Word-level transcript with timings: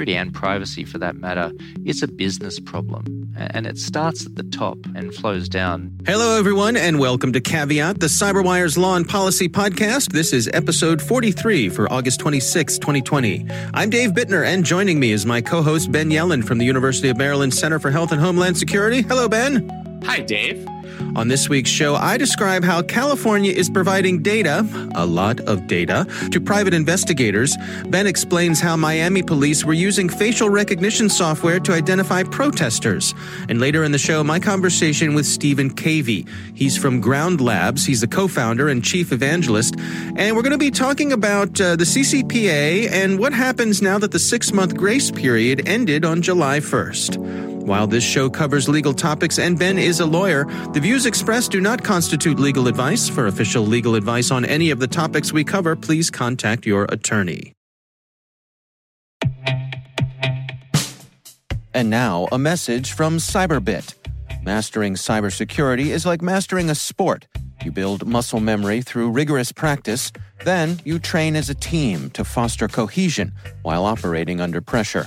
Security 0.00 0.16
and 0.16 0.32
privacy 0.32 0.82
for 0.82 0.96
that 0.96 1.14
matter, 1.14 1.52
is 1.84 2.02
a 2.02 2.08
business 2.08 2.58
problem. 2.58 3.30
And 3.36 3.66
it 3.66 3.76
starts 3.76 4.24
at 4.24 4.34
the 4.34 4.44
top 4.44 4.78
and 4.94 5.14
flows 5.14 5.46
down. 5.46 5.94
Hello, 6.06 6.38
everyone, 6.38 6.74
and 6.74 6.98
welcome 6.98 7.34
to 7.34 7.40
Caveat, 7.42 8.00
the 8.00 8.06
CyberWire's 8.06 8.78
Law 8.78 8.96
and 8.96 9.06
Policy 9.06 9.46
podcast. 9.46 10.12
This 10.12 10.32
is 10.32 10.48
episode 10.54 11.02
43 11.02 11.68
for 11.68 11.92
August 11.92 12.18
26, 12.20 12.78
2020. 12.78 13.46
I'm 13.74 13.90
Dave 13.90 14.12
Bittner, 14.12 14.46
and 14.46 14.64
joining 14.64 14.98
me 14.98 15.12
is 15.12 15.26
my 15.26 15.42
co 15.42 15.60
host 15.60 15.92
Ben 15.92 16.08
Yelin 16.08 16.46
from 16.46 16.56
the 16.56 16.64
University 16.64 17.10
of 17.10 17.18
Maryland 17.18 17.52
Center 17.52 17.78
for 17.78 17.90
Health 17.90 18.10
and 18.10 18.22
Homeland 18.22 18.56
Security. 18.56 19.02
Hello, 19.02 19.28
Ben. 19.28 19.68
Hi, 20.06 20.20
Dave. 20.20 20.66
On 21.16 21.28
this 21.28 21.48
week's 21.48 21.70
show, 21.70 21.96
I 21.96 22.16
describe 22.16 22.62
how 22.62 22.82
California 22.82 23.52
is 23.52 23.68
providing 23.68 24.22
data, 24.22 24.64
a 24.94 25.04
lot 25.04 25.40
of 25.40 25.66
data, 25.66 26.06
to 26.30 26.40
private 26.40 26.72
investigators. 26.72 27.56
Ben 27.88 28.06
explains 28.06 28.60
how 28.60 28.76
Miami 28.76 29.22
police 29.22 29.64
were 29.64 29.72
using 29.72 30.08
facial 30.08 30.48
recognition 30.48 31.08
software 31.08 31.58
to 31.60 31.72
identify 31.72 32.22
protesters. 32.22 33.12
And 33.48 33.60
later 33.60 33.82
in 33.82 33.92
the 33.92 33.98
show, 33.98 34.22
my 34.22 34.38
conversation 34.38 35.14
with 35.14 35.26
Stephen 35.26 35.70
Cavey. 35.70 36.28
He's 36.54 36.76
from 36.76 37.00
Ground 37.00 37.40
Labs, 37.40 37.84
he's 37.84 38.02
the 38.02 38.08
co 38.08 38.28
founder 38.28 38.68
and 38.68 38.84
chief 38.84 39.10
evangelist. 39.10 39.74
And 40.16 40.36
we're 40.36 40.42
going 40.42 40.52
to 40.52 40.58
be 40.58 40.70
talking 40.70 41.12
about 41.12 41.60
uh, 41.60 41.74
the 41.76 41.84
CCPA 41.84 42.90
and 42.90 43.18
what 43.18 43.32
happens 43.32 43.82
now 43.82 43.98
that 43.98 44.12
the 44.12 44.18
six 44.18 44.52
month 44.52 44.76
grace 44.76 45.10
period 45.10 45.68
ended 45.68 46.04
on 46.04 46.22
July 46.22 46.60
1st. 46.60 47.49
While 47.66 47.86
this 47.86 48.02
show 48.02 48.30
covers 48.30 48.68
legal 48.68 48.94
topics 48.94 49.38
and 49.38 49.58
Ben 49.58 49.78
is 49.78 50.00
a 50.00 50.06
lawyer, 50.06 50.44
the 50.72 50.80
views 50.80 51.06
expressed 51.06 51.52
do 51.52 51.60
not 51.60 51.84
constitute 51.84 52.40
legal 52.40 52.68
advice. 52.68 53.08
For 53.08 53.26
official 53.26 53.64
legal 53.64 53.94
advice 53.94 54.30
on 54.30 54.44
any 54.44 54.70
of 54.70 54.80
the 54.80 54.88
topics 54.88 55.32
we 55.32 55.44
cover, 55.44 55.76
please 55.76 56.10
contact 56.10 56.66
your 56.66 56.84
attorney. 56.88 57.52
And 61.72 61.88
now, 61.88 62.28
a 62.32 62.38
message 62.38 62.92
from 62.92 63.18
Cyberbit. 63.18 63.94
Mastering 64.42 64.94
cybersecurity 64.94 65.86
is 65.86 66.04
like 66.04 66.22
mastering 66.22 66.70
a 66.70 66.74
sport. 66.74 67.26
You 67.62 67.70
build 67.70 68.06
muscle 68.06 68.40
memory 68.40 68.80
through 68.80 69.10
rigorous 69.10 69.52
practice, 69.52 70.10
then 70.44 70.80
you 70.84 70.98
train 70.98 71.36
as 71.36 71.50
a 71.50 71.54
team 71.54 72.10
to 72.10 72.24
foster 72.24 72.68
cohesion 72.68 73.32
while 73.62 73.84
operating 73.84 74.40
under 74.40 74.60
pressure. 74.60 75.06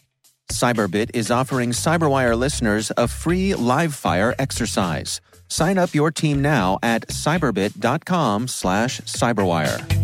Cyberbit 0.51 1.11
is 1.13 1.31
offering 1.31 1.71
Cyberwire 1.71 2.37
listeners 2.37 2.91
a 2.97 3.07
free 3.07 3.55
live 3.55 3.95
fire 3.95 4.35
exercise. 4.37 5.21
Sign 5.47 5.77
up 5.77 5.93
your 5.95 6.11
team 6.11 6.41
now 6.41 6.79
at 6.83 7.07
cyberbit.com 7.07 8.47
slash 8.47 9.01
cyberwire. 9.01 10.01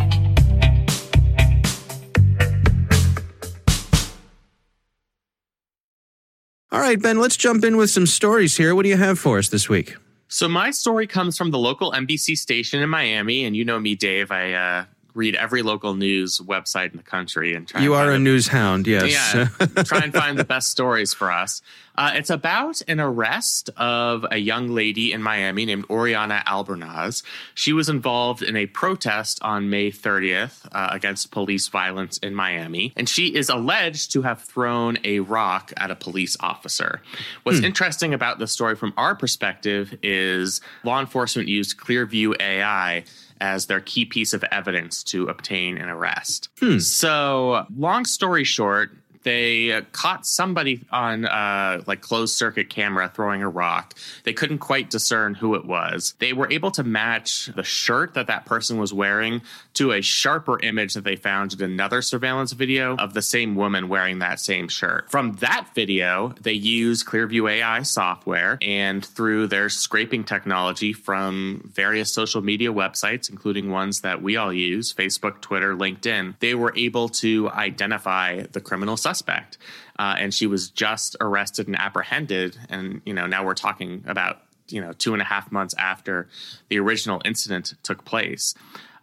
All 6.70 6.82
right, 6.82 7.02
Ben, 7.02 7.18
let's 7.18 7.38
jump 7.38 7.64
in 7.64 7.78
with 7.78 7.90
some 7.90 8.06
stories 8.06 8.58
here. 8.58 8.76
What 8.76 8.84
do 8.84 8.90
you 8.90 8.98
have 8.98 9.18
for 9.18 9.38
us 9.38 9.48
this 9.48 9.70
week? 9.70 9.96
So 10.28 10.50
my 10.50 10.72
story 10.72 11.08
comes 11.08 11.38
from 11.38 11.52
the 11.52 11.58
local 11.58 11.94
NBC 11.94 12.38
station 12.38 12.82
in 12.82 12.90
Miami, 12.90 13.46
and 13.46 13.56
you 13.56 13.64
know 13.64 13.80
me, 13.80 13.96
Dave. 13.96 14.32
I 14.32 14.52
uh, 14.52 14.86
read 15.18 15.36
every 15.36 15.64
local 15.64 15.96
news 15.96 16.40
website 16.40 16.92
in 16.92 16.98
the 16.98 17.04
country 17.04 17.54
and 17.56 17.68
try. 17.68 17.82
You 17.82 17.96
and 17.96 18.04
are 18.04 18.10
a 18.12 18.14
the, 18.14 18.20
news 18.20 18.48
hound, 18.48 18.88
yes. 18.88 19.34
Yeah, 19.34 19.48
try 19.84 20.00
and 20.00 20.14
find 20.14 20.38
the 20.38 20.46
best 20.56 20.70
stories 20.70 21.14
for 21.14 21.32
us. 21.32 21.62
Uh, 21.98 22.12
it's 22.14 22.30
about 22.30 22.80
an 22.88 23.00
arrest 23.00 23.72
of 23.76 24.24
a 24.30 24.38
young 24.38 24.70
lady 24.70 25.12
in 25.12 25.24
Miami 25.24 25.66
named 25.66 25.84
Oriana 25.90 26.44
Albornoz. 26.46 27.24
She 27.56 27.74
was 27.74 27.90
involved 27.90 28.44
in 28.44 28.56
a 28.56 28.68
protest 28.68 29.42
on 29.42 29.72
May 29.72 29.90
30th 29.90 30.68
uh, 30.72 30.90
against 30.92 31.32
police 31.32 31.68
violence 31.70 32.20
in 32.20 32.36
Miami, 32.36 32.94
and 32.96 33.10
she 33.10 33.36
is 33.36 33.50
alleged 33.50 34.12
to 34.12 34.22
have 34.22 34.44
thrown 34.44 35.00
a 35.04 35.22
rock 35.22 35.74
at 35.76 35.90
a 35.90 35.96
police 35.96 36.38
officer. 36.40 37.02
What's 37.42 37.60
hmm. 37.60 37.66
interesting 37.66 38.14
about 38.14 38.38
the 38.38 38.48
story 38.48 38.76
from 38.76 38.94
our 38.96 39.16
perspective 39.16 39.98
is 40.04 40.62
law 40.84 41.00
enforcement 41.00 41.50
used 41.50 41.80
Clearview 41.80 42.40
AI 42.40 43.06
as 43.42 43.68
their 43.68 43.82
key 43.82 44.06
piece 44.06 44.34
of 44.34 44.44
evidence 44.52 45.04
to 45.06 45.28
obtain 45.28 45.78
an 45.78 45.90
arrest. 45.90 46.50
Hmm. 46.60 46.80
So, 46.80 47.66
long 47.76 48.06
story 48.06 48.44
short, 48.44 48.92
they 49.28 49.82
caught 49.92 50.26
somebody 50.26 50.86
on 50.90 51.26
uh, 51.26 51.82
like 51.86 52.00
closed 52.00 52.36
circuit 52.36 52.70
camera 52.70 53.12
throwing 53.14 53.44
a 53.44 53.50
rock. 53.50 53.94
They 54.24 54.32
couldn't 54.32 54.60
quite 54.60 54.90
discern 54.90 55.34
who 55.34 55.56
it 55.56 55.66
was. 55.66 56.16
They 56.20 56.32
were 56.32 56.50
able 56.50 56.72
to 56.72 56.84
match 56.84 57.48
the 57.48 57.64
shirt 57.64 58.14
that 58.14 58.28
that 58.28 58.46
person 58.46 58.78
was 58.78 58.94
wearing 58.94 59.42
to 59.78 59.92
a 59.92 60.02
sharper 60.02 60.60
image 60.62 60.94
that 60.94 61.04
they 61.04 61.16
found 61.16 61.54
in 61.54 61.62
another 61.62 62.02
surveillance 62.02 62.52
video 62.52 62.96
of 62.98 63.14
the 63.14 63.22
same 63.22 63.56
woman 63.56 63.90
wearing 63.90 64.20
that 64.20 64.40
same 64.40 64.68
shirt. 64.68 65.10
From 65.10 65.34
that 65.34 65.70
video, 65.76 66.34
they 66.42 66.54
used 66.54 67.06
Clearview 67.06 67.52
AI 67.52 67.82
software 67.84 68.58
and 68.62 69.06
through 69.06 69.48
their 69.48 69.70
scraping 69.70 70.24
technology 70.24 70.94
from 70.94 71.70
various 71.74 72.14
social 72.14 72.42
media 72.42 72.72
websites, 72.72 73.30
including 73.30 73.70
ones 73.70 74.02
that 74.02 74.22
we 74.22 74.36
all 74.38 74.54
use 74.54 74.94
Facebook, 74.94 75.42
Twitter, 75.42 75.76
LinkedIn, 75.76 76.36
they 76.40 76.56
were 76.56 76.74
able 76.76 77.10
to 77.10 77.50
identify 77.50 78.42
the 78.52 78.62
criminal 78.62 78.98
suspect 78.98 79.18
suspect, 79.18 79.58
uh, 80.00 80.16
and 80.18 80.34
she 80.34 80.48
was 80.48 80.70
just 80.70 81.16
arrested 81.22 81.68
and 81.68 81.78
apprehended. 81.78 82.58
And 82.70 83.02
you 83.06 83.14
know, 83.14 83.28
now 83.28 83.46
we're 83.46 83.56
talking 83.56 84.04
about 84.08 84.42
you 84.68 84.82
know 84.82 84.94
two 84.94 85.14
and 85.14 85.22
a 85.22 85.26
half 85.26 85.52
months 85.52 85.74
after 85.78 86.28
the 86.70 86.80
original 86.80 87.22
incident 87.26 87.74
took 87.84 88.06
place. 88.06 88.54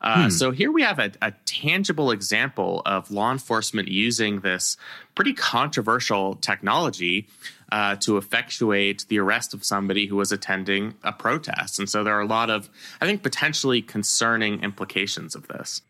Uh, 0.05 0.25
hmm. 0.25 0.29
So 0.29 0.51
here 0.51 0.71
we 0.71 0.83
have 0.83 0.99
a, 0.99 1.11
a, 1.23 1.33
tangible 1.47 2.11
example 2.11 2.83
of 2.85 3.11
law 3.11 3.33
enforcement 3.33 3.89
using 3.89 4.41
this 4.41 4.77
pretty 5.15 5.33
controversial 5.33 6.35
technology 6.37 7.27
uh, 7.73 7.97
to 7.97 8.19
effectuate 8.19 9.07
the 9.09 9.19
arrest 9.19 9.55
of 9.55 9.65
somebody 9.65 10.07
who 10.07 10.17
was 10.17 10.31
attending 10.31 10.95
a 11.03 11.11
protest. 11.11 11.79
And 11.79 11.89
so 11.89 12.05
there 12.05 12.15
are 12.15 12.21
a 12.21 12.27
lot 12.27 12.51
of, 12.51 12.69
I 13.01 13.07
think, 13.07 13.23
potentially 13.23 13.81
concerning 13.81 14.63
implications 14.63 15.35
of 15.35 15.49
this. 15.49 15.81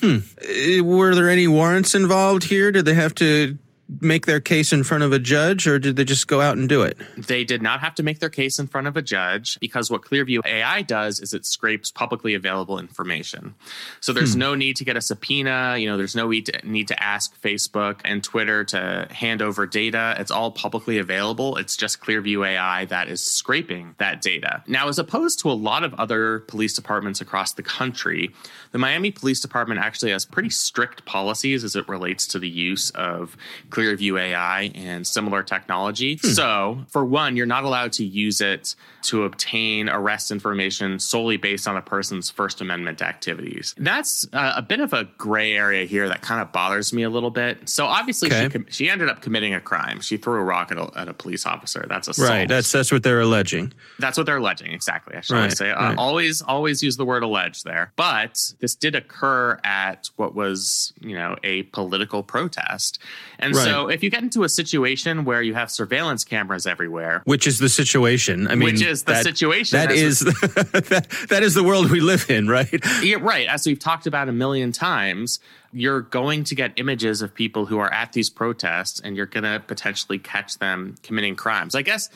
Hmm. 0.00 0.18
Uh, 0.38 0.84
were 0.84 1.14
there 1.14 1.30
any 1.30 1.48
warrants 1.48 1.94
involved 1.94 2.44
here? 2.44 2.72
Did 2.72 2.84
they 2.84 2.94
have 2.94 3.14
to 3.16 3.56
make 4.00 4.26
their 4.26 4.40
case 4.40 4.72
in 4.72 4.84
front 4.84 5.04
of 5.04 5.12
a 5.12 5.18
judge 5.18 5.66
or 5.66 5.78
did 5.78 5.96
they 5.96 6.04
just 6.04 6.26
go 6.26 6.40
out 6.40 6.56
and 6.56 6.68
do 6.68 6.82
it? 6.82 6.96
They 7.16 7.44
did 7.44 7.62
not 7.62 7.80
have 7.80 7.94
to 7.96 8.02
make 8.02 8.20
their 8.20 8.30
case 8.30 8.58
in 8.58 8.66
front 8.66 8.86
of 8.86 8.96
a 8.96 9.02
judge 9.02 9.58
because 9.60 9.90
what 9.90 10.02
Clearview 10.02 10.40
AI 10.46 10.82
does 10.82 11.20
is 11.20 11.34
it 11.34 11.44
scrapes 11.44 11.90
publicly 11.90 12.34
available 12.34 12.78
information. 12.78 13.54
So 14.00 14.12
there's 14.12 14.34
hmm. 14.34 14.40
no 14.40 14.54
need 14.54 14.76
to 14.76 14.84
get 14.84 14.96
a 14.96 15.00
subpoena, 15.00 15.76
you 15.78 15.88
know, 15.88 15.96
there's 15.96 16.16
no 16.16 16.28
need 16.28 16.46
to, 16.46 16.68
need 16.68 16.88
to 16.88 17.02
ask 17.02 17.40
Facebook 17.40 18.00
and 18.04 18.22
Twitter 18.24 18.64
to 18.64 19.08
hand 19.10 19.42
over 19.42 19.66
data. 19.66 20.16
It's 20.18 20.30
all 20.30 20.50
publicly 20.50 20.98
available. 20.98 21.56
It's 21.56 21.76
just 21.76 22.00
Clearview 22.00 22.46
AI 22.46 22.86
that 22.86 23.08
is 23.08 23.22
scraping 23.22 23.94
that 23.98 24.22
data. 24.22 24.62
Now, 24.66 24.88
as 24.88 24.98
opposed 24.98 25.40
to 25.40 25.50
a 25.50 25.52
lot 25.52 25.84
of 25.84 25.94
other 25.94 26.40
police 26.40 26.74
departments 26.74 27.20
across 27.20 27.52
the 27.52 27.62
country, 27.62 28.30
the 28.70 28.78
Miami 28.78 29.10
Police 29.10 29.40
Department 29.40 29.80
actually 29.80 30.12
has 30.12 30.24
pretty 30.24 30.50
strict 30.50 31.04
policies 31.04 31.64
as 31.64 31.76
it 31.76 31.86
relates 31.88 32.26
to 32.28 32.38
the 32.38 32.48
use 32.48 32.90
of 32.90 33.36
Clearview 33.72 34.20
AI 34.20 34.70
and 34.74 35.06
similar 35.06 35.42
technology. 35.42 36.18
Hmm. 36.20 36.28
So, 36.28 36.84
for 36.88 37.04
one, 37.04 37.36
you're 37.36 37.46
not 37.46 37.64
allowed 37.64 37.92
to 37.94 38.04
use 38.04 38.40
it 38.40 38.74
to 39.04 39.24
obtain 39.24 39.88
arrest 39.88 40.30
information 40.30 40.98
solely 40.98 41.38
based 41.38 41.66
on 41.66 41.76
a 41.76 41.82
person's 41.82 42.30
First 42.30 42.60
Amendment 42.60 43.00
activities. 43.00 43.74
That's 43.78 44.28
uh, 44.32 44.52
a 44.56 44.62
bit 44.62 44.80
of 44.80 44.92
a 44.92 45.04
gray 45.16 45.56
area 45.56 45.86
here 45.86 46.06
that 46.08 46.20
kind 46.20 46.42
of 46.42 46.52
bothers 46.52 46.92
me 46.92 47.02
a 47.02 47.10
little 47.10 47.30
bit. 47.30 47.68
So, 47.68 47.86
obviously, 47.86 48.28
okay. 48.28 48.44
she, 48.44 48.48
com- 48.50 48.66
she 48.68 48.90
ended 48.90 49.08
up 49.08 49.22
committing 49.22 49.54
a 49.54 49.60
crime. 49.60 50.00
She 50.00 50.18
threw 50.18 50.34
a 50.34 50.44
rock 50.44 50.70
at 50.70 50.76
a, 50.76 50.90
at 50.94 51.08
a 51.08 51.14
police 51.14 51.46
officer. 51.46 51.86
That's 51.88 52.08
assault. 52.08 52.28
Right. 52.28 52.48
That's 52.48 52.70
that's 52.70 52.92
what 52.92 53.02
they're 53.02 53.20
alleging. 53.20 53.72
That's 53.98 54.18
what 54.18 54.26
they're 54.26 54.36
alleging. 54.36 54.72
Exactly. 54.72 55.16
I 55.16 55.22
should 55.22 55.34
right. 55.34 55.56
say. 55.56 55.70
Uh, 55.70 55.80
right. 55.80 55.98
Always 55.98 56.42
always 56.42 56.82
use 56.82 56.98
the 56.98 57.06
word 57.06 57.22
allege 57.22 57.62
there. 57.62 57.92
But 57.96 58.52
this 58.60 58.74
did 58.74 58.94
occur 58.94 59.58
at 59.64 60.10
what 60.16 60.34
was 60.34 60.92
you 61.00 61.14
know 61.14 61.36
a 61.42 61.62
political 61.64 62.22
protest, 62.22 62.98
and 63.38 63.54
right. 63.54 63.61
Right. 63.64 63.70
So 63.70 63.88
if 63.88 64.02
you 64.02 64.10
get 64.10 64.22
into 64.22 64.44
a 64.44 64.48
situation 64.48 65.24
where 65.24 65.42
you 65.42 65.54
have 65.54 65.70
surveillance 65.70 66.24
cameras 66.24 66.66
everywhere, 66.66 67.22
which 67.24 67.46
is 67.46 67.58
the 67.58 67.68
situation. 67.68 68.48
I 68.48 68.54
mean, 68.54 68.72
which 68.72 68.82
is 68.82 69.04
the 69.04 69.12
that- 69.12 69.24
situation 69.24 69.78
That 69.78 69.90
is 69.92 70.20
that, 70.20 71.26
that 71.28 71.42
is 71.42 71.54
the 71.54 71.62
world 71.62 71.90
we 71.90 72.00
live 72.00 72.28
in, 72.30 72.48
right? 72.48 72.68
Yeah, 73.02 73.16
right. 73.20 73.46
As 73.46 73.66
we've 73.66 73.78
talked 73.78 74.06
about 74.06 74.28
a 74.28 74.32
million 74.32 74.72
times, 74.72 75.40
you're 75.72 76.02
going 76.02 76.44
to 76.44 76.54
get 76.54 76.72
images 76.76 77.22
of 77.22 77.34
people 77.34 77.66
who 77.66 77.78
are 77.78 77.92
at 77.92 78.12
these 78.12 78.30
protests 78.30 79.00
and 79.00 79.16
you're 79.16 79.26
going 79.26 79.44
to 79.44 79.62
potentially 79.66 80.18
catch 80.18 80.58
them 80.58 80.96
committing 81.02 81.34
crimes. 81.36 81.74
I 81.74 81.82
guess 81.82 82.10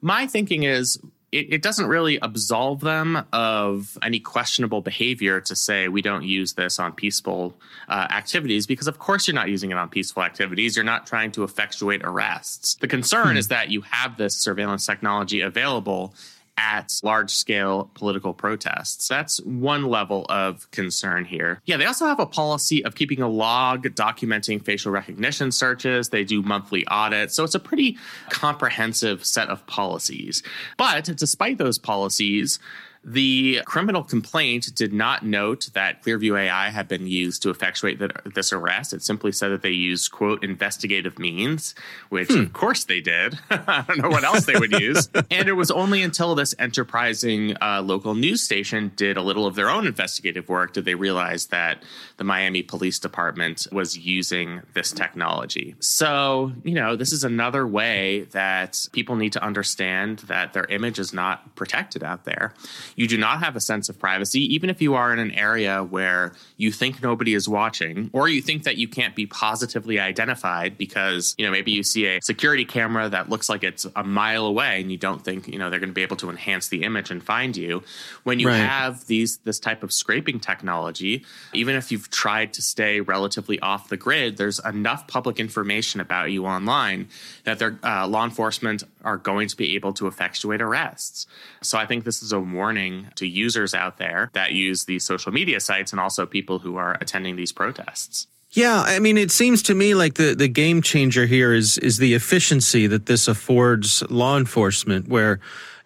my 0.00 0.26
thinking 0.26 0.64
is 0.64 0.98
it, 1.34 1.54
it 1.54 1.62
doesn't 1.62 1.86
really 1.86 2.18
absolve 2.22 2.80
them 2.80 3.26
of 3.32 3.98
any 4.02 4.20
questionable 4.20 4.80
behavior 4.80 5.40
to 5.40 5.56
say 5.56 5.88
we 5.88 6.00
don't 6.00 6.22
use 6.22 6.52
this 6.52 6.78
on 6.78 6.92
peaceful 6.92 7.54
uh, 7.88 8.06
activities 8.10 8.68
because, 8.68 8.86
of 8.86 9.00
course, 9.00 9.26
you're 9.26 9.34
not 9.34 9.48
using 9.48 9.72
it 9.72 9.76
on 9.76 9.88
peaceful 9.88 10.22
activities. 10.22 10.76
You're 10.76 10.84
not 10.84 11.08
trying 11.08 11.32
to 11.32 11.42
effectuate 11.42 12.02
arrests. 12.04 12.76
The 12.76 12.86
concern 12.86 13.36
is 13.36 13.48
that 13.48 13.68
you 13.68 13.80
have 13.80 14.16
this 14.16 14.36
surveillance 14.36 14.86
technology 14.86 15.40
available 15.40 16.14
at 16.56 17.00
large 17.02 17.30
scale 17.30 17.90
political 17.94 18.32
protests. 18.32 19.08
That's 19.08 19.40
one 19.42 19.86
level 19.86 20.26
of 20.28 20.70
concern 20.70 21.24
here. 21.24 21.60
Yeah, 21.64 21.76
they 21.76 21.84
also 21.84 22.06
have 22.06 22.20
a 22.20 22.26
policy 22.26 22.84
of 22.84 22.94
keeping 22.94 23.20
a 23.20 23.28
log 23.28 23.84
documenting 23.94 24.64
facial 24.64 24.92
recognition 24.92 25.50
searches. 25.52 26.10
They 26.10 26.24
do 26.24 26.42
monthly 26.42 26.86
audits. 26.86 27.34
So 27.34 27.44
it's 27.44 27.54
a 27.54 27.60
pretty 27.60 27.98
comprehensive 28.30 29.24
set 29.24 29.48
of 29.48 29.66
policies. 29.66 30.42
But 30.76 31.04
despite 31.16 31.58
those 31.58 31.78
policies, 31.78 32.58
the 33.04 33.60
criminal 33.66 34.02
complaint 34.02 34.74
did 34.74 34.92
not 34.92 35.24
note 35.24 35.68
that 35.74 36.02
Clearview 36.02 36.38
AI 36.38 36.70
had 36.70 36.88
been 36.88 37.06
used 37.06 37.42
to 37.42 37.50
effectuate 37.50 37.98
the, 37.98 38.10
this 38.34 38.52
arrest. 38.52 38.94
It 38.94 39.02
simply 39.02 39.30
said 39.30 39.50
that 39.50 39.62
they 39.62 39.70
used, 39.70 40.10
quote, 40.10 40.42
investigative 40.42 41.18
means, 41.18 41.74
which 42.08 42.30
of 42.30 42.52
course 42.52 42.84
they 42.84 43.00
did. 43.00 43.38
I 43.50 43.84
don't 43.86 43.98
know 43.98 44.08
what 44.08 44.24
else 44.24 44.46
they 44.46 44.58
would 44.58 44.72
use. 44.72 45.08
And 45.30 45.48
it 45.48 45.54
was 45.54 45.70
only 45.70 46.02
until 46.02 46.34
this 46.34 46.54
enterprising 46.58 47.56
uh, 47.60 47.82
local 47.82 48.14
news 48.14 48.42
station 48.42 48.92
did 48.94 49.16
a 49.16 49.22
little 49.22 49.46
of 49.46 49.54
their 49.54 49.68
own 49.68 49.86
investigative 49.86 50.48
work 50.48 50.72
did 50.72 50.84
they 50.84 50.94
realize 50.94 51.46
that 51.46 51.82
the 52.18 52.24
Miami 52.24 52.62
Police 52.62 52.98
Department 52.98 53.66
was 53.72 53.98
using 53.98 54.62
this 54.74 54.92
technology. 54.92 55.74
So, 55.80 56.52
you 56.62 56.74
know, 56.74 56.94
this 56.94 57.12
is 57.12 57.24
another 57.24 57.66
way 57.66 58.28
that 58.32 58.86
people 58.92 59.16
need 59.16 59.32
to 59.32 59.42
understand 59.42 60.20
that 60.20 60.52
their 60.52 60.66
image 60.66 60.98
is 60.98 61.12
not 61.12 61.56
protected 61.56 62.04
out 62.04 62.24
there 62.24 62.54
you 62.96 63.06
do 63.08 63.16
not 63.18 63.40
have 63.40 63.56
a 63.56 63.60
sense 63.60 63.88
of 63.88 63.98
privacy, 63.98 64.40
even 64.54 64.70
if 64.70 64.80
you 64.82 64.94
are 64.94 65.12
in 65.12 65.18
an 65.18 65.30
area 65.32 65.82
where 65.82 66.32
you 66.56 66.70
think 66.70 67.02
nobody 67.02 67.34
is 67.34 67.48
watching, 67.48 68.10
or 68.12 68.28
you 68.28 68.40
think 68.40 68.64
that 68.64 68.76
you 68.76 68.88
can't 68.88 69.14
be 69.14 69.26
positively 69.26 69.98
identified 70.00 70.78
because, 70.78 71.34
you 71.38 71.44
know, 71.44 71.50
maybe 71.50 71.70
you 71.72 71.82
see 71.82 72.06
a 72.06 72.20
security 72.22 72.64
camera 72.64 73.08
that 73.08 73.28
looks 73.28 73.48
like 73.48 73.64
it's 73.64 73.86
a 73.96 74.04
mile 74.04 74.46
away 74.46 74.80
and 74.80 74.90
you 74.90 74.98
don't 74.98 75.24
think, 75.24 75.48
you 75.48 75.58
know, 75.58 75.70
they're 75.70 75.80
going 75.80 75.88
to 75.90 75.94
be 75.94 76.02
able 76.02 76.16
to 76.16 76.30
enhance 76.30 76.68
the 76.68 76.82
image 76.82 77.10
and 77.10 77.22
find 77.22 77.56
you. 77.56 77.82
When 78.22 78.38
you 78.40 78.48
Right. 78.48 78.56
have 78.60 79.06
these 79.06 79.38
this 79.38 79.58
type 79.58 79.82
of 79.82 79.92
scraping 79.92 80.40
technology, 80.40 81.24
even 81.52 81.74
if 81.74 81.90
you've 81.90 82.10
tried 82.10 82.52
to 82.54 82.62
stay 82.62 83.00
relatively 83.00 83.58
off 83.60 83.88
the 83.88 83.96
grid, 83.96 84.36
there's 84.36 84.58
enough 84.64 85.06
public 85.08 85.40
information 85.40 86.00
about 86.00 86.30
you 86.30 86.46
online 86.46 87.08
that 87.44 87.58
their 87.58 87.78
uh, 87.82 88.06
law 88.06 88.24
enforcement 88.24 88.84
are 89.04 89.16
going 89.16 89.48
to 89.48 89.56
be 89.56 89.74
able 89.74 89.92
to 89.94 90.06
effectuate 90.06 90.62
arrests. 90.62 91.26
So 91.62 91.78
I 91.78 91.86
think 91.86 92.04
this 92.04 92.22
is 92.22 92.32
a 92.32 92.40
warning 92.40 93.08
to 93.16 93.26
users 93.26 93.74
out 93.74 93.98
there 93.98 94.30
that 94.32 94.52
use 94.52 94.84
these 94.84 95.04
social 95.04 95.32
media 95.32 95.60
sites 95.60 95.92
and 95.92 96.00
also 96.00 96.26
people 96.26 96.58
who 96.58 96.76
are 96.76 96.96
attending 97.00 97.36
these 97.36 97.52
protests. 97.52 98.26
Yeah, 98.50 98.82
I 98.86 99.00
mean, 99.00 99.18
it 99.18 99.32
seems 99.32 99.62
to 99.64 99.74
me 99.74 99.94
like 99.94 100.14
the, 100.14 100.34
the 100.34 100.46
game 100.46 100.80
changer 100.80 101.26
here 101.26 101.52
is 101.52 101.76
is 101.78 101.98
the 101.98 102.14
efficiency 102.14 102.86
that 102.86 103.06
this 103.06 103.26
affords 103.26 104.02
law 104.10 104.36
enforcement. 104.36 105.08
Where 105.08 105.40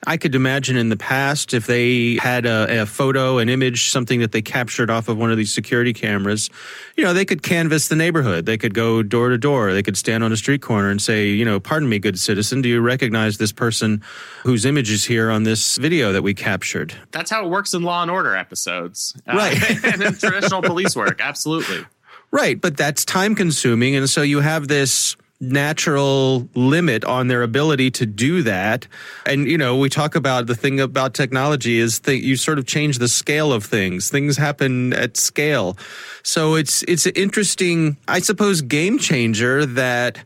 I 0.07 0.17
could 0.17 0.35
imagine 0.37 0.77
in 0.77 0.91
the 0.91 0.97
past, 0.97 1.53
if 1.55 1.67
they 1.67 2.17
had 2.17 2.47
a, 2.47 2.83
a 2.83 2.87
photo, 2.87 3.39
an 3.39 3.49
image, 3.49 3.91
something 3.91 4.21
that 4.21 4.31
they 4.31 4.41
captured 4.41 4.91
off 4.91 5.09
of 5.09 5.19
one 5.19 5.33
of 5.33 5.37
these 5.37 5.53
security 5.53 5.93
cameras, 5.93 6.51
you 6.97 7.03
know, 7.03 7.13
they 7.13 7.25
could 7.25 7.43
canvass 7.43 7.89
the 7.89 7.97
neighborhood. 7.97 8.47
They 8.47 8.57
could 8.59 8.75
go 8.75 9.03
door 9.03 9.31
to 9.31 9.39
door. 9.39 9.73
They 9.73 9.83
could 9.83 9.97
stand 9.97 10.23
on 10.23 10.31
a 10.31 10.37
street 10.37 10.63
corner 10.63 10.89
and 10.91 11.03
say, 11.03 11.27
you 11.29 11.45
know, 11.45 11.59
pardon 11.59 11.89
me, 11.89 11.99
good 11.99 12.19
citizen, 12.19 12.63
do 12.63 12.69
you 12.69 12.81
recognize 12.81 13.39
this 13.39 13.51
person 13.51 14.03
whose 14.45 14.65
image 14.65 14.89
is 14.91 15.05
here 15.05 15.31
on 15.31 15.43
this 15.43 15.77
video 15.79 16.13
that 16.13 16.23
we 16.23 16.33
captured? 16.33 16.95
That's 17.11 17.31
how 17.31 17.45
it 17.45 17.49
works 17.49 17.75
in 17.75 17.83
Law 17.83 18.03
and 18.03 18.11
Order 18.11 18.37
episodes, 18.37 19.17
Uh, 19.27 19.35
Right. 19.35 19.85
and 19.85 20.01
in 20.01 20.15
traditional 20.15 20.63
police 20.63 20.95
work. 20.95 21.21
Absolutely. 21.21 21.85
Right, 22.31 22.61
but 22.61 22.77
that's 22.77 23.05
time 23.05 23.35
consuming. 23.35 23.97
And 23.97 24.09
so 24.09 24.23
you 24.23 24.41
have 24.41 24.69
this 24.69 25.17
natural 25.41 26.49
limit 26.55 27.05
on 27.05 27.29
their 27.29 27.43
ability 27.43 27.91
to 27.93 28.07
do 28.07 28.43
that. 28.43 28.89
And, 29.25 29.47
you 29.47 29.57
know, 29.57 29.77
we 29.77 29.89
talk 29.89 30.15
about 30.15 30.47
the 30.47 30.55
thing 30.55 30.81
about 30.81 31.15
technology 31.15 31.79
is 31.79 32.01
that 32.01 32.19
you 32.19 32.37
sort 32.37 32.59
of 32.59 32.67
change 32.67 32.99
the 32.99 33.09
scale 33.09 33.53
of 33.53 33.65
things. 33.65 34.11
Things 34.11 34.37
happen 34.37 34.93
at 34.93 35.17
scale. 35.17 35.79
So 36.25 36.57
it's, 36.57 36.83
it's 36.85 37.07
an 37.07 37.13
interesting, 37.15 37.97
I 38.09 38.19
suppose, 38.19 38.63
game 38.63 38.99
changer 38.99 39.65
that 39.65 40.19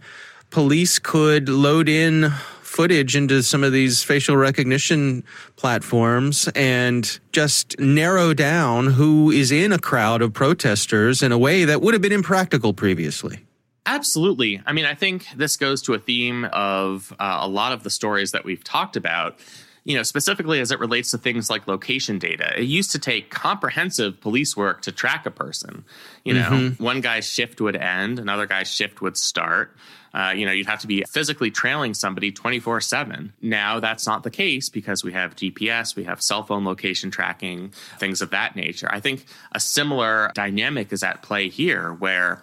police 0.51 0.99
could 0.99 1.49
load 1.49 1.89
in 1.89 2.31
footage 2.63 3.15
into 3.15 3.43
some 3.43 3.63
of 3.63 3.71
these 3.71 4.03
facial 4.03 4.35
recognition 4.35 5.23
platforms 5.57 6.49
and 6.55 7.21
just 7.33 7.79
narrow 7.79 8.33
down 8.33 8.87
who 8.87 9.31
is 9.31 9.53
in 9.53 9.73
a 9.73 9.79
crowd 9.79 10.23
of 10.23 10.33
protesters 10.33 11.23
in 11.23 11.33
a 11.33 11.39
way 11.39 11.67
that 11.67 11.83
would 11.83 11.93
have 11.93 12.01
been 12.01 12.13
impractical 12.13 12.73
previously. 12.73 13.45
Absolutely. 13.87 14.63
I 14.65 14.73
mean, 14.73 14.85
I 14.85 14.95
think 14.95 15.27
this 15.37 15.57
goes 15.57 15.83
to 15.83 15.95
a 15.95 15.99
theme 15.99 16.45
of 16.53 17.13
uh, 17.19 17.39
a 17.41 17.49
lot 17.49 17.73
of 17.73 17.83
the 17.83 17.91
stories 17.91 18.33
that 18.33 18.45
we've 18.45 18.63
talked 18.63 18.97
about. 18.97 19.39
You 19.85 19.97
know, 19.97 20.05
specifically 20.05 20.61
as 20.61 20.71
it 20.71 20.79
relates 20.79 21.11
to 21.11 21.19
things 21.19 21.51
like 21.51 21.67
location 21.67 22.21
data. 22.21 22.57
It 22.57 22.67
used 22.67 22.93
to 22.93 23.01
take 23.01 23.31
comprehensive 23.31 24.21
police 24.21 24.57
work 24.57 24.83
to 24.83 24.93
track 24.93 25.27
a 25.27 25.31
person. 25.33 25.85
You 26.23 26.35
know, 26.35 26.71
one 26.79 27.01
guy's 27.01 27.29
shift 27.29 27.61
would 27.61 27.75
end, 27.75 28.21
another 28.21 28.47
guy's 28.47 28.73
shift 28.73 29.01
would 29.01 29.17
start. 29.17 29.77
Uh, 30.15 30.33
you 30.37 30.47
know, 30.47 30.53
you'd 30.53 30.69
have 30.69 30.81
to 30.81 30.87
be 30.87 31.03
physically 31.11 31.51
trailing 31.51 31.95
somebody 31.95 32.31
24 32.31 32.81
7. 32.81 33.33
Now 33.41 33.81
that's 33.81 34.07
not 34.07 34.23
the 34.23 34.31
case 34.31 34.69
because 34.69 35.03
we 35.03 35.13
have 35.15 35.35
GPS, 35.35 35.97
we 35.97 36.05
have 36.05 36.23
cell 36.23 36.45
phone 36.45 36.65
location 36.65 37.11
tracking, 37.11 37.73
things 37.99 38.23
of 38.23 38.31
that 38.31 38.55
nature. 38.55 38.89
I 38.89 39.01
think 39.01 39.25
a 39.51 39.59
similar 39.59 40.31
dynamic 40.35 40.93
is 40.93 41.03
at 41.03 41.23
play 41.23 41.49
here 41.49 41.93
where 41.95 42.41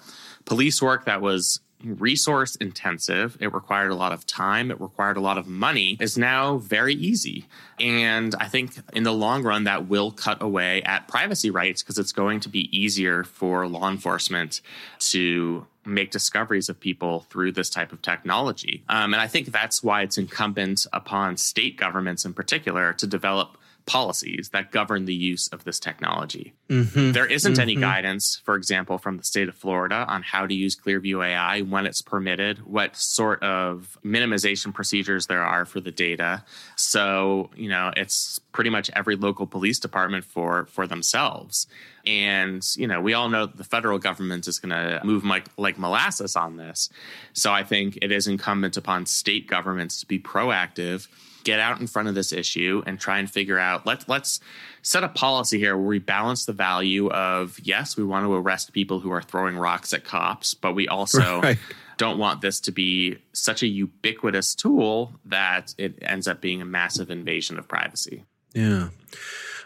police 0.50 0.82
work 0.82 1.06
that 1.06 1.22
was 1.22 1.62
resource 1.84 2.56
intensive, 2.58 3.38
it 3.40 3.54
required 3.54 3.92
a 3.92 3.96
lot 3.96 4.12
of 4.12 4.26
time, 4.26 4.70
it 4.70 4.82
required 4.82 5.16
a 5.16 5.22
lot 5.22 5.38
of 5.38 5.48
money, 5.48 5.98
is 6.02 6.18
now 6.18 6.58
very 6.58 6.94
easy. 6.94 7.46
And 7.80 8.36
I 8.40 8.48
think 8.48 8.74
in 8.92 9.04
the 9.04 9.14
long 9.14 9.44
run, 9.44 9.64
that 9.64 9.88
will 9.88 10.12
cut 10.12 10.42
away 10.42 10.82
at 10.84 11.08
privacy 11.08 11.50
rights 11.50 11.82
because 11.82 11.98
it's 11.98 12.12
going 12.12 12.42
to 12.42 12.50
be 12.50 12.78
easier 12.78 13.24
for 13.24 13.68
law 13.68 13.90
enforcement 13.90 14.62
to 15.00 15.66
make 15.86 16.12
discoveries 16.12 16.68
of 16.70 16.80
people 16.80 17.22
through 17.30 17.54
this 17.54 17.70
type 17.70 17.94
of 17.94 18.02
technology. 18.02 18.84
Um, 18.90 19.14
and 19.14 19.22
I 19.22 19.28
think 19.28 19.48
that's 19.48 19.82
why 19.82 20.02
it's 20.02 20.18
incumbent 20.18 20.86
upon 20.92 21.38
state 21.38 21.78
governments 21.78 22.26
in 22.26 22.34
particular 22.34 22.94
to 22.94 23.08
develop 23.08 23.58
policies 23.86 24.50
that 24.50 24.72
govern 24.72 25.06
the 25.06 25.14
use 25.14 25.48
of 25.48 25.64
this 25.64 25.80
technology. 25.80 26.54
Mm-hmm. 26.70 27.12
There 27.14 27.26
isn't 27.26 27.58
any 27.58 27.74
mm-hmm. 27.74 27.82
guidance, 27.82 28.42
for 28.46 28.56
example, 28.56 28.98
from 28.98 29.18
the 29.18 29.24
state 29.24 29.50
of 29.50 29.56
Florida 29.56 30.06
on 30.08 30.22
how 30.22 30.46
to 30.46 30.54
use 30.54 30.76
Clearview 30.76 31.26
AI, 31.26 31.62
when 31.62 31.88
it's 31.88 32.02
permitted, 32.02 32.60
what 32.60 32.96
sort 32.96 33.42
of 33.42 33.98
minimization 34.06 34.74
procedures 34.74 35.28
there 35.28 35.44
are 35.44 35.66
for 35.66 35.80
the 35.80 35.92
data. 35.92 36.44
So, 36.76 37.50
you 37.56 37.70
know, 37.70 37.92
it's 37.98 38.40
pretty 38.52 38.70
much 38.70 38.92
every 38.96 39.16
local 39.16 39.48
police 39.48 39.80
department 39.80 40.24
for 40.24 40.68
for 40.68 40.86
themselves. 40.86 41.68
And, 42.06 42.66
you 42.76 42.88
know, 42.88 43.02
we 43.02 43.14
all 43.14 43.30
know 43.30 43.46
that 43.46 43.58
the 43.58 43.64
federal 43.64 44.00
government 44.00 44.48
is 44.48 44.60
going 44.60 44.70
to 44.70 45.02
move 45.04 45.26
like, 45.26 45.48
like 45.58 45.78
molasses 45.78 46.36
on 46.36 46.58
this. 46.58 46.90
So 47.34 47.52
I 47.52 47.64
think 47.64 48.00
it 48.02 48.12
is 48.12 48.28
incumbent 48.28 48.78
upon 48.78 49.06
state 49.06 49.48
governments 49.48 50.00
to 50.00 50.06
be 50.06 50.20
proactive 50.20 51.08
get 51.44 51.60
out 51.60 51.80
in 51.80 51.88
front 51.88 52.08
of 52.08 52.16
this 52.16 52.32
issue 52.34 52.84
and 52.86 53.00
try 53.00 53.20
and 53.20 53.30
figure 53.30 53.58
out 53.60 53.86
let 53.86 54.08
let's 54.10 54.40
set 54.82 55.04
a 55.04 55.10
policy 55.10 55.58
here 55.60 55.76
where 55.78 55.88
we 55.88 56.00
balance 56.00 56.46
the 56.46 56.54
value 56.54 57.10
of 57.12 57.58
yes 57.62 57.96
we 57.98 58.04
want 58.04 58.26
to 58.26 58.34
arrest 58.34 58.74
people 58.74 59.00
who 59.00 59.12
are 59.12 59.22
throwing 59.22 59.58
rocks 59.58 59.94
at 59.94 60.04
cops 60.04 60.54
but 60.54 60.74
we 60.74 60.88
also 60.88 61.42
Right. 61.44 61.58
don't 61.98 62.18
want 62.18 62.42
this 62.42 62.60
to 62.62 62.72
be 62.72 63.18
such 63.34 63.64
a 63.64 63.68
ubiquitous 63.68 64.56
tool 64.56 65.14
that 65.26 65.74
it 65.78 65.98
ends 66.02 66.28
up 66.28 66.42
being 66.42 66.62
a 66.62 66.66
massive 66.66 67.10
invasion 67.12 67.58
of 67.60 67.68
privacy 67.68 68.24
Yeah. 68.54 68.90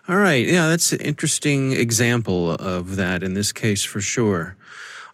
All 0.08 0.18
right. 0.18 0.46
Yeah, 0.46 0.68
that's 0.68 0.92
an 0.92 1.00
interesting 1.00 1.72
example 1.72 2.52
of 2.52 2.98
that 2.98 3.24
in 3.24 3.36
this 3.36 3.54
case 3.54 3.86
for 3.86 4.02
sure. 4.02 4.58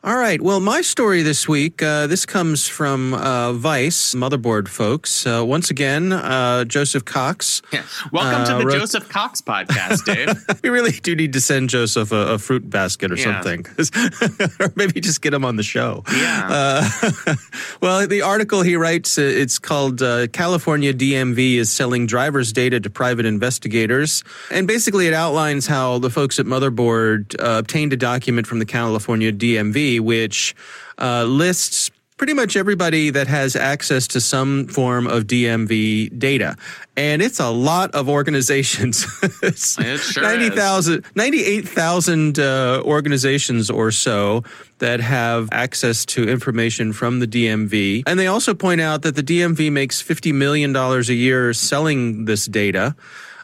All 0.01 0.15
right. 0.15 0.41
Well, 0.41 0.61
my 0.61 0.79
story 0.79 1.23
this 1.23 1.45
week, 1.45 1.83
uh, 1.83 2.07
this 2.07 2.25
comes 2.25 2.69
from 2.69 3.13
uh, 3.13 3.51
Vice, 3.51 4.15
motherboard 4.15 4.69
folks. 4.69 5.27
Uh, 5.27 5.43
once 5.45 5.69
again, 5.69 6.13
uh, 6.13 6.63
Joseph 6.63 7.03
Cox. 7.03 7.61
Yeah. 7.73 7.83
Welcome 8.13 8.45
to 8.45 8.55
uh, 8.55 8.59
the 8.59 8.65
wrote- 8.65 8.79
Joseph 8.79 9.09
Cox 9.09 9.41
podcast, 9.41 10.05
Dave. 10.05 10.29
We 10.63 10.69
really 10.69 10.91
do 10.91 11.15
need 11.17 11.33
to 11.33 11.41
send 11.41 11.69
Joseph 11.69 12.13
a, 12.13 12.33
a 12.35 12.37
fruit 12.39 12.69
basket 12.69 13.11
or 13.11 13.15
Yeah. 13.15 13.41
something. 13.41 13.65
or 14.61 14.71
maybe 14.77 15.01
just 15.01 15.21
get 15.21 15.33
him 15.33 15.43
on 15.43 15.57
the 15.57 15.63
show. 15.63 16.03
Yeah. 16.09 16.47
Uh, 16.49 17.35
well, 17.81 18.07
the 18.07 18.21
article 18.21 18.61
he 18.61 18.77
writes, 18.77 19.17
it's 19.17 19.59
called 19.59 20.01
uh, 20.01 20.27
California 20.27 20.93
DMV 20.93 21.55
is 21.55 21.71
selling 21.73 22.07
driver's 22.07 22.53
data 22.53 22.79
to 22.79 22.89
private 22.89 23.25
investigators. 23.25 24.23
And 24.49 24.65
basically, 24.65 25.07
it 25.07 25.13
outlines 25.13 25.67
how 25.67 25.97
the 25.99 26.09
folks 26.09 26.39
at 26.39 26.45
Motherboard 26.45 27.35
uh, 27.37 27.59
obtained 27.59 27.91
a 27.91 27.97
document 27.97 28.47
from 28.47 28.59
the 28.59 28.65
California 28.65 29.31
DMV, 29.33 29.88
which 29.97 30.55
uh, 30.99 31.23
lists 31.23 31.89
pretty 32.19 32.33
much 32.33 32.57
everybody 32.57 33.09
that 33.09 33.27
has 33.27 33.55
access 33.55 34.05
to 34.05 34.19
some 34.19 34.67
form 34.67 35.07
of 35.07 35.23
DMV 35.23 36.19
data. 36.19 36.57
And 36.97 37.21
it's 37.21 37.39
a 37.39 37.49
lot 37.49 37.91
of 37.95 38.09
organizations. 38.09 39.07
It's 39.41 39.79
It 39.79 39.99
sure 39.99 40.23
90,000 40.23 41.05
98,000 41.15 42.37
uh, 42.37 42.81
organizations 42.83 43.69
or 43.69 43.89
so 43.91 44.43
that 44.79 44.99
have 44.99 45.47
access 45.53 46.05
to 46.07 46.27
information 46.27 46.91
from 46.91 47.19
the 47.21 47.27
DMV. 47.27 48.03
And 48.05 48.19
they 48.19 48.27
also 48.27 48.53
point 48.53 48.81
out 48.81 49.01
that 49.03 49.15
the 49.15 49.23
DMV 49.23 49.71
makes 49.71 50.03
$50 50.03 50.33
million 50.33 50.75
a 50.75 51.01
year 51.13 51.53
selling 51.53 52.25
this 52.25 52.45
data. 52.45 52.95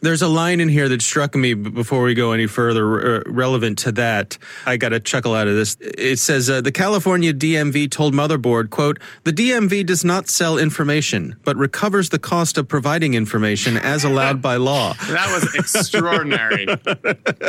There's 0.02 0.22
a 0.22 0.28
line 0.28 0.60
in 0.60 0.68
here 0.68 0.88
that 0.88 1.02
struck 1.02 1.34
me 1.34 1.54
before 1.54 2.02
we 2.02 2.14
go 2.14 2.32
any 2.32 2.46
further 2.46 3.16
uh, 3.16 3.22
relevant 3.26 3.78
to 3.80 3.92
that. 3.92 4.38
I 4.66 4.76
got 4.76 4.92
a 4.92 5.00
chuckle 5.00 5.34
out 5.34 5.48
of 5.48 5.54
this. 5.54 5.76
It 5.80 6.18
says 6.18 6.50
uh, 6.50 6.60
the 6.60 6.72
California 6.72 7.32
DMV 7.32 7.90
told 7.90 8.14
Motherboard, 8.14 8.70
quote, 8.70 8.98
"The 9.24 9.32
DMV 9.32 9.86
does 9.86 10.04
not 10.04 10.28
sell 10.28 10.58
information, 10.58 11.36
but 11.44 11.56
recovers 11.56 12.10
the 12.10 12.18
cost 12.18 12.58
of 12.58 12.68
providing 12.68 13.14
information 13.14 13.76
as 13.76 14.04
allowed 14.04 14.42
by 14.42 14.56
law." 14.56 14.92
that 15.08 15.32
was 15.32 15.54
extraordinary. 15.54 16.66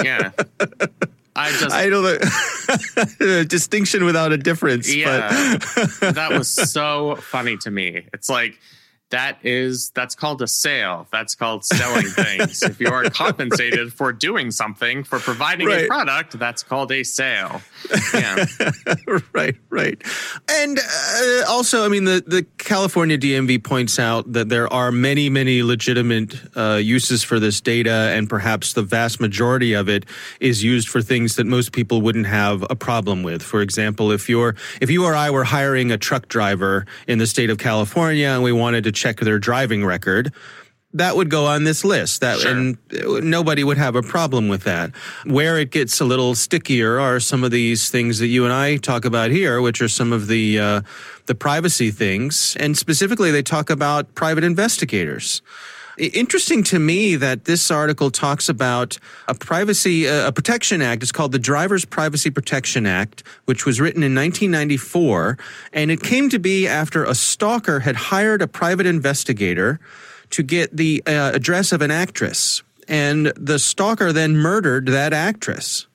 yeah. 0.03 0.31
I 1.35 1.51
just 1.51 1.71
I 1.71 1.89
don't 1.89 2.03
know 2.03 2.17
the 2.17 3.45
distinction 3.47 4.05
without 4.05 4.31
a 4.31 4.37
difference. 4.37 4.93
Yeah. 4.93 5.57
that 6.01 6.29
was 6.31 6.47
so 6.49 7.17
funny 7.17 7.57
to 7.57 7.69
me. 7.69 8.07
It's 8.11 8.27
like 8.27 8.59
that 9.09 9.37
is 9.43 9.89
that's 9.95 10.15
called 10.15 10.41
a 10.41 10.47
sale. 10.47 11.07
That's 11.11 11.33
called 11.35 11.63
selling 11.63 12.05
things. 12.07 12.61
if 12.63 12.79
you 12.79 12.89
are 12.89 13.09
compensated 13.09 13.93
for 13.93 14.11
doing 14.13 14.51
something, 14.51 15.03
for 15.03 15.19
providing 15.19 15.67
Right. 15.67 15.85
a 15.85 15.87
product, 15.87 16.37
that's 16.39 16.63
called 16.63 16.91
a 16.91 17.03
sale. 17.03 17.61
Yeah. 18.13 18.45
Right, 19.33 19.55
right. 19.69 20.01
And 20.49 20.79
uh, 20.79 21.43
also, 21.47 21.85
I 21.85 21.89
mean, 21.89 22.03
the 22.05 22.23
the 22.25 22.45
California 22.57 23.17
DMV 23.17 23.63
points 23.63 23.99
out 23.99 24.31
that 24.33 24.49
there 24.49 24.71
are 24.71 24.91
many, 24.91 25.29
many 25.29 25.63
legitimate 25.63 26.35
uh, 26.57 26.75
uses 26.75 27.23
for 27.23 27.39
this 27.39 27.61
data, 27.61 28.11
and 28.15 28.29
perhaps 28.29 28.73
the 28.73 28.81
vast 28.81 29.19
majority 29.19 29.73
of 29.73 29.87
it 29.89 30.05
is 30.39 30.63
used 30.63 30.87
for 30.89 31.01
things 31.01 31.35
that 31.35 31.45
most 31.45 31.71
people 31.71 32.01
wouldn't 32.01 32.25
have 32.27 32.65
a 32.69 32.75
problem 32.75 33.23
with. 33.23 33.41
For 33.43 33.61
example, 33.61 34.11
if 34.11 34.27
you're 34.27 34.55
if 34.81 34.89
you 34.89 35.05
or 35.05 35.15
I 35.15 35.29
were 35.29 35.43
hiring 35.43 35.91
a 35.91 35.97
truck 35.97 36.27
driver 36.27 36.85
in 37.07 37.19
the 37.19 37.27
state 37.27 37.49
of 37.49 37.57
California 37.57 38.27
and 38.27 38.43
we 38.43 38.51
wanted 38.51 38.83
to 38.85 38.91
check 38.97 39.19
their 39.19 39.39
driving 39.39 39.85
record. 39.85 40.33
That 40.93 41.15
would 41.17 41.29
go 41.29 41.45
on 41.45 41.63
this 41.65 41.83
list. 41.83 42.21
That 42.21 42.39
Sure. 42.39 42.51
and 42.51 42.77
uh, 42.93 43.19
nobody 43.21 43.63
would 43.63 43.77
have 43.77 43.95
a 43.95 44.01
problem 44.01 44.47
with 44.47 44.63
that. 44.63 44.91
Where 45.25 45.57
it 45.59 45.69
gets 45.69 45.99
a 45.99 46.05
little 46.05 46.33
stickier 46.33 46.97
are 46.99 47.19
some 47.19 47.43
of 47.43 47.51
these 47.51 47.89
things 47.89 48.19
that 48.19 48.27
you 48.27 48.45
and 48.45 48.53
I 48.53 48.77
talk 48.77 49.05
about 49.05 49.29
here, 49.29 49.61
which 49.61 49.81
are 49.81 49.89
some 49.89 50.13
of 50.13 50.27
the 50.27 50.59
uh, 50.59 50.81
the 51.25 51.35
privacy 51.35 51.91
things, 51.91 52.55
and 52.59 52.77
specifically 52.77 53.31
they 53.31 53.43
talk 53.43 53.69
about 53.69 54.15
private 54.15 54.43
investigators. 54.45 55.41
Interesting 55.97 56.63
to 56.65 56.77
me 56.77 57.15
that 57.15 57.45
this 57.45 57.71
article 57.71 58.11
talks 58.11 58.49
about 58.49 58.99
a 59.27 59.33
privacy, 59.33 60.05
a 60.05 60.31
protection 60.31 60.81
act. 60.81 61.01
It's 61.01 61.11
called 61.11 61.31
the 61.31 61.39
Driver's 61.39 61.85
Privacy 61.85 62.29
Protection 62.29 62.85
Act, 62.85 63.23
which 63.45 63.65
was 63.65 63.81
written 63.81 64.03
in 64.03 64.13
1994. 64.13 65.39
And 65.73 65.89
it 65.89 66.03
came 66.03 66.29
to 66.29 66.37
be 66.37 66.67
after 66.67 67.03
a 67.03 67.15
stalker 67.15 67.79
had 67.79 67.95
hired 67.95 68.43
a 68.43 68.47
private 68.47 68.85
investigator 68.85 69.79
to 70.29 70.43
get 70.43 70.75
the 70.75 71.01
uh, 71.07 71.31
address 71.33 71.71
of 71.71 71.81
an 71.81 71.89
actress. 71.89 72.61
And 72.87 73.27
the 73.35 73.57
stalker 73.57 74.13
then 74.13 74.37
murdered 74.37 74.87
that 74.87 75.13
actress. 75.13 75.87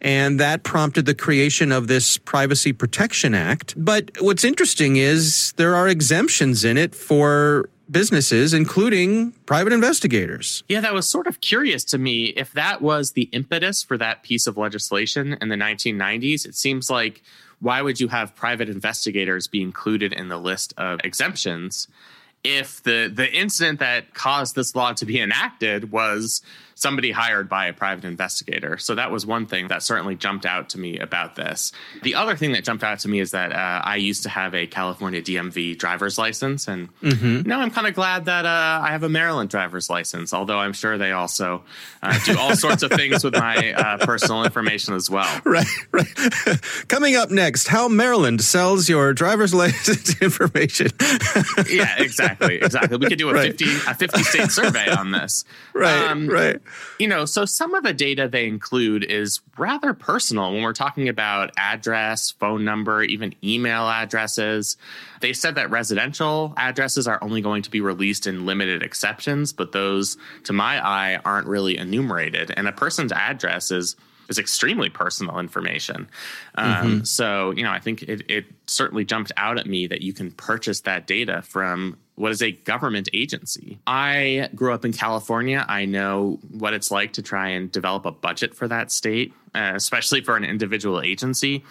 And 0.00 0.38
that 0.40 0.62
prompted 0.64 1.06
the 1.06 1.14
creation 1.14 1.70
of 1.70 1.86
this 1.86 2.18
Privacy 2.18 2.72
Protection 2.72 3.34
Act. 3.34 3.74
But 3.76 4.10
what's 4.20 4.44
interesting 4.44 4.96
is 4.96 5.52
there 5.56 5.74
are 5.74 5.88
exemptions 5.88 6.64
in 6.64 6.76
it 6.76 6.94
for 6.94 7.68
businesses, 7.90 8.54
including 8.54 9.32
private 9.46 9.72
investigators. 9.72 10.62
Yeah, 10.68 10.80
that 10.80 10.94
was 10.94 11.08
sort 11.08 11.26
of 11.26 11.40
curious 11.40 11.84
to 11.84 11.98
me. 11.98 12.26
If 12.26 12.52
that 12.52 12.82
was 12.82 13.12
the 13.12 13.24
impetus 13.32 13.82
for 13.82 13.96
that 13.98 14.22
piece 14.22 14.46
of 14.46 14.56
legislation 14.56 15.36
in 15.40 15.48
the 15.48 15.56
1990s, 15.56 16.46
it 16.46 16.54
seems 16.54 16.90
like 16.90 17.22
why 17.60 17.82
would 17.82 17.98
you 17.98 18.08
have 18.08 18.34
private 18.36 18.68
investigators 18.68 19.46
be 19.46 19.62
included 19.62 20.12
in 20.12 20.28
the 20.28 20.38
list 20.38 20.74
of 20.76 21.00
exemptions 21.02 21.88
if 22.44 22.82
the 22.82 23.10
the 23.12 23.30
incident 23.32 23.80
that 23.80 24.14
caused 24.14 24.54
this 24.54 24.74
law 24.74 24.92
to 24.92 25.04
be 25.04 25.20
enacted 25.20 25.90
was 25.90 26.42
somebody 26.78 27.10
hired 27.10 27.48
by 27.48 27.66
a 27.66 27.72
private 27.72 28.04
investigator. 28.04 28.78
So 28.78 28.94
that 28.94 29.10
was 29.10 29.26
one 29.26 29.46
thing 29.46 29.66
that 29.68 29.82
certainly 29.82 30.14
jumped 30.14 30.46
out 30.46 30.68
to 30.70 30.78
me 30.78 30.98
about 30.98 31.34
this. 31.34 31.72
The 32.02 32.14
other 32.14 32.36
thing 32.36 32.52
that 32.52 32.62
jumped 32.64 32.84
out 32.84 33.00
to 33.00 33.08
me 33.08 33.18
is 33.18 33.32
that 33.32 33.52
uh, 33.52 33.82
I 33.84 33.96
used 33.96 34.22
to 34.22 34.28
have 34.28 34.54
a 34.54 34.66
California 34.68 35.20
DMV 35.20 35.76
driver's 35.76 36.18
license, 36.18 36.68
and 36.68 36.88
now 37.02 37.60
I'm 37.60 37.70
kind 37.72 37.86
of 37.88 37.94
glad 37.94 38.26
that 38.26 38.46
uh, 38.46 38.80
I 38.82 38.92
have 38.92 39.02
a 39.02 39.08
Maryland 39.08 39.50
driver's 39.50 39.90
license. 39.90 40.32
Although 40.32 40.58
I'm 40.58 40.72
sure 40.72 40.98
they 40.98 41.10
also 41.12 41.64
uh, 42.02 42.16
do 42.24 42.38
all 42.38 42.54
sorts 42.64 42.82
of 42.84 42.92
things 42.92 43.24
with 43.24 43.34
my 43.34 43.72
uh, 43.72 43.98
personal 44.06 44.44
information 44.44 44.94
as 44.94 45.10
well. 45.10 45.28
Right, 45.44 45.66
right. 45.92 46.06
Coming 46.88 47.16
up 47.16 47.30
next, 47.30 47.68
how 47.68 47.88
Maryland 47.88 48.40
sells 48.42 48.88
your 48.88 49.12
driver's 49.14 49.52
license 49.54 50.20
information. 50.22 50.88
Yeah, 51.68 51.94
exactly, 51.98 52.56
exactly. 52.60 52.98
We 52.98 53.06
could 53.08 53.18
do 53.18 53.30
a 53.30 53.34
Right. 53.34 53.50
50 53.58 53.64
a 53.90 53.94
50 53.94 54.22
state 54.22 54.50
survey 54.50 54.90
on 54.90 55.10
this. 55.10 55.44
right, 55.74 56.10
Um, 56.10 56.28
right. 56.28 56.60
You 56.98 57.08
know, 57.08 57.24
so 57.24 57.44
some 57.44 57.74
of 57.74 57.82
the 57.82 57.94
data 57.94 58.28
they 58.28 58.46
include 58.46 59.04
is 59.04 59.40
rather 59.56 59.94
personal 59.94 60.52
when 60.52 60.62
we're 60.62 60.72
talking 60.72 61.08
about 61.08 61.52
address, 61.56 62.30
phone 62.30 62.64
number, 62.64 63.02
even 63.02 63.34
email 63.42 63.88
addresses. 63.88 64.76
They 65.20 65.32
said 65.32 65.54
that 65.56 65.70
residential 65.70 66.54
addresses 66.56 67.08
are 67.08 67.22
only 67.22 67.40
going 67.40 67.62
to 67.62 67.70
be 67.70 67.80
released 67.80 68.26
in 68.26 68.46
limited 68.46 68.82
exceptions, 68.82 69.52
but 69.52 69.72
those, 69.72 70.16
to 70.44 70.52
my 70.52 70.84
eye, 70.86 71.20
aren't 71.24 71.46
really 71.46 71.76
enumerated. 71.76 72.52
And 72.56 72.68
a 72.68 72.72
person's 72.72 73.12
address 73.12 73.70
is 73.70 73.96
is 74.28 74.38
extremely 74.38 74.90
personal 74.90 75.38
information. 75.38 76.08
Um, 76.56 77.04
So, 77.04 77.50
you 77.52 77.62
know, 77.62 77.70
I 77.70 77.80
think 77.80 78.02
it, 78.02 78.30
it 78.30 78.44
certainly 78.66 79.04
jumped 79.04 79.32
out 79.38 79.58
at 79.58 79.66
me 79.66 79.86
that 79.86 80.02
you 80.02 80.12
can 80.12 80.30
purchase 80.32 80.82
that 80.82 81.06
data 81.06 81.40
from 81.40 81.96
what 82.18 82.32
is 82.32 82.42
a 82.42 82.50
government 82.52 83.08
agency. 83.12 83.78
I 83.86 84.48
grew 84.54 84.72
up 84.74 84.84
in 84.84 84.92
California. 84.92 85.64
I 85.68 85.84
know 85.84 86.38
what 86.50 86.74
it's 86.74 86.90
like 86.90 87.12
to 87.14 87.22
try 87.22 87.48
and 87.50 87.70
develop 87.70 88.04
a 88.06 88.10
budget 88.10 88.54
for 88.54 88.66
that 88.66 88.90
state, 88.90 89.32
uh, 89.54 89.72
especially 89.76 90.20
for 90.22 90.36
an 90.36 90.42
individual 90.44 91.00
agency. 91.00 91.64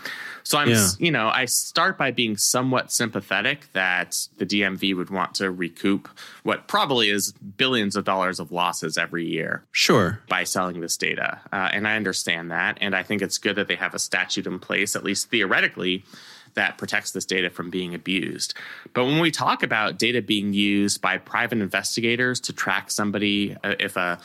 So 0.43 0.57
I'm, 0.57 0.69
Yeah. 0.69 0.87
you 0.99 1.11
know, 1.11 1.27
I 1.27 1.43
start 1.45 1.97
by 1.97 2.11
being 2.11 2.37
somewhat 2.37 2.93
sympathetic 2.93 3.67
that 3.73 4.27
the 4.37 4.45
DMV 4.45 4.93
would 4.95 5.09
want 5.09 5.35
to 5.35 5.51
recoup 5.51 6.07
what 6.43 6.67
probably 6.69 7.09
is 7.09 7.33
billions 7.57 7.97
of 7.97 8.05
dollars 8.05 8.39
of 8.39 8.49
losses 8.49 8.97
every 8.97 9.25
year 9.25 9.65
Sure. 9.73 10.21
by 10.29 10.45
selling 10.45 10.79
this 10.79 10.95
data. 10.95 11.41
Uh, 11.51 11.69
and 11.73 11.85
I 11.85 11.97
understand 11.97 12.51
that. 12.51 12.77
And 12.79 12.95
I 12.95 13.03
think 13.03 13.21
it's 13.21 13.37
good 13.37 13.57
that 13.57 13.67
they 13.67 13.75
have 13.75 13.93
a 13.93 13.99
statute 13.99 14.47
in 14.47 14.59
place, 14.59 14.95
at 14.95 15.03
least 15.03 15.29
theoretically, 15.29 16.05
that 16.57 16.77
protects 16.77 17.11
this 17.11 17.25
data 17.25 17.49
from 17.49 17.69
being 17.69 17.95
abused. 17.95 18.53
But 18.93 19.05
when 19.05 19.19
we 19.19 19.31
talk 19.31 19.63
about 19.63 19.97
data 19.97 20.21
being 20.21 20.53
used 20.53 21.01
by 21.01 21.17
private 21.17 21.59
investigators 21.59 22.41
to 22.41 22.53
track 22.53 22.91
somebody, 22.91 23.55
uh, 23.63 23.75
if 23.79 23.95
a 23.95 23.97
a 23.97 24.19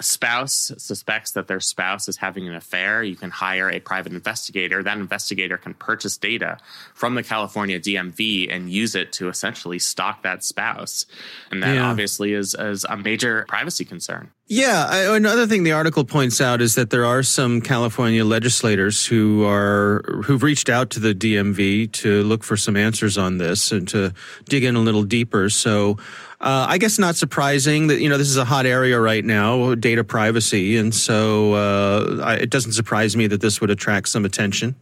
spouse 0.00 0.72
suspects 0.76 1.32
that 1.32 1.48
their 1.48 1.60
spouse 1.60 2.08
is 2.08 2.18
having 2.18 2.46
an 2.46 2.54
affair, 2.54 3.02
you 3.02 3.16
can 3.16 3.30
hire 3.30 3.70
a 3.70 3.80
private 3.80 4.12
investigator. 4.12 4.82
That 4.82 4.98
investigator 4.98 5.56
can 5.56 5.74
purchase 5.74 6.16
data 6.18 6.58
from 6.94 7.14
the 7.14 7.22
California 7.22 7.80
DMV 7.80 8.54
and 8.54 8.70
use 8.70 8.94
it 8.94 9.12
to 9.14 9.28
essentially 9.28 9.78
stalk 9.78 10.22
that 10.22 10.44
spouse. 10.44 11.06
And 11.50 11.62
that 11.62 11.74
Yeah. 11.74 11.88
obviously 11.90 12.34
is, 12.34 12.54
is 12.58 12.84
a 12.88 12.96
major 12.96 13.46
privacy 13.48 13.84
concern. 13.84 14.30
Yeah, 14.48 14.86
I, 14.88 15.16
another 15.16 15.44
thing 15.48 15.64
the 15.64 15.72
article 15.72 16.04
points 16.04 16.40
out 16.40 16.60
is 16.62 16.76
that 16.76 16.90
there 16.90 17.04
are 17.04 17.24
some 17.24 17.60
California 17.60 18.24
legislators 18.24 19.04
who 19.04 19.44
are 19.44 20.04
who've 20.24 20.42
reached 20.44 20.68
out 20.68 20.90
to 20.90 21.00
the 21.00 21.14
DMV 21.16 21.90
to 21.94 22.22
look 22.22 22.44
for 22.44 22.56
some 22.56 22.76
answers 22.76 23.18
on 23.18 23.38
this 23.38 23.72
and 23.72 23.88
to 23.88 24.12
dig 24.48 24.62
in 24.62 24.76
a 24.76 24.80
little 24.80 25.02
deeper. 25.02 25.50
So, 25.50 25.98
uh, 26.40 26.66
I 26.68 26.78
guess 26.78 26.98
not 26.98 27.16
surprising 27.16 27.86
that 27.86 28.00
you 28.00 28.08
know 28.08 28.18
this 28.18 28.28
is 28.28 28.36
a 28.36 28.44
hot 28.44 28.66
area 28.66 29.00
right 29.00 29.24
now, 29.24 29.74
data 29.74 30.04
privacy, 30.04 30.76
and 30.76 30.94
so 30.94 31.54
uh, 31.54 32.22
I, 32.22 32.34
it 32.36 32.50
doesn't 32.50 32.72
surprise 32.72 33.16
me 33.16 33.26
that 33.28 33.40
this 33.40 33.60
would 33.60 33.70
attract 33.70 34.08
some 34.08 34.24
attention. 34.24 34.76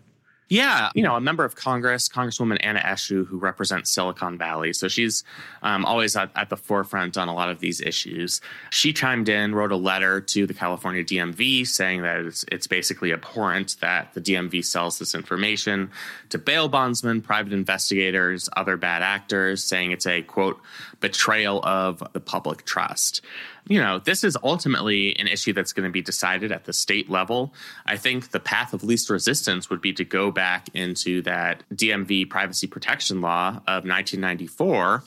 Yeah, 0.50 0.90
you 0.94 1.02
know, 1.02 1.16
a 1.16 1.20
member 1.22 1.44
of 1.44 1.56
Congress, 1.56 2.06
Congresswoman 2.06 2.58
Anna 2.60 2.80
Eshoo, 2.80 3.26
who 3.26 3.38
represents 3.38 3.90
Silicon 3.90 4.36
Valley. 4.36 4.74
So 4.74 4.88
she's 4.88 5.24
um, 5.62 5.86
always 5.86 6.16
at, 6.16 6.30
at, 6.36 6.50
the 6.50 6.56
forefront 6.56 7.16
on 7.16 7.28
a 7.28 7.34
lot 7.34 7.48
of 7.48 7.60
these 7.60 7.80
issues. 7.80 8.42
She 8.70 8.92
chimed 8.92 9.30
in, 9.30 9.54
wrote 9.54 9.72
a 9.72 9.76
letter 9.76 10.20
to 10.20 10.46
the 10.46 10.52
California 10.52 11.02
DMV 11.02 11.66
saying 11.66 12.02
that 12.02 12.20
it's, 12.20 12.44
it's 12.52 12.66
basically 12.66 13.10
abhorrent 13.10 13.76
that 13.80 14.12
the 14.12 14.20
DMV 14.20 14.62
sells 14.64 14.98
this 14.98 15.14
information 15.14 15.90
to 16.28 16.36
bail 16.36 16.68
bondsmen, 16.68 17.22
private 17.22 17.54
investigators, 17.54 18.50
other 18.54 18.76
bad 18.76 19.02
actors, 19.02 19.64
saying 19.64 19.92
it's 19.92 20.06
a 20.06 20.20
quote, 20.22 20.60
betrayal 21.00 21.64
of 21.64 22.02
the 22.12 22.20
public 22.20 22.66
trust 22.66 23.22
you 23.66 23.80
know, 23.80 23.98
this 23.98 24.24
is 24.24 24.36
ultimately 24.42 25.18
an 25.18 25.26
issue 25.26 25.52
that's 25.52 25.72
going 25.72 25.88
to 25.88 25.92
be 25.92 26.02
decided 26.02 26.52
at 26.52 26.64
the 26.64 26.72
state 26.72 27.08
level. 27.08 27.54
I 27.86 27.96
think 27.96 28.30
the 28.30 28.40
path 28.40 28.74
of 28.74 28.84
least 28.84 29.08
resistance 29.08 29.70
would 29.70 29.80
be 29.80 29.92
to 29.94 30.04
go 30.04 30.30
back 30.30 30.68
into 30.74 31.22
that 31.22 31.62
DMV 31.72 32.28
privacy 32.28 32.66
protection 32.66 33.20
law 33.20 33.60
of 33.66 33.84
1994 33.84 35.04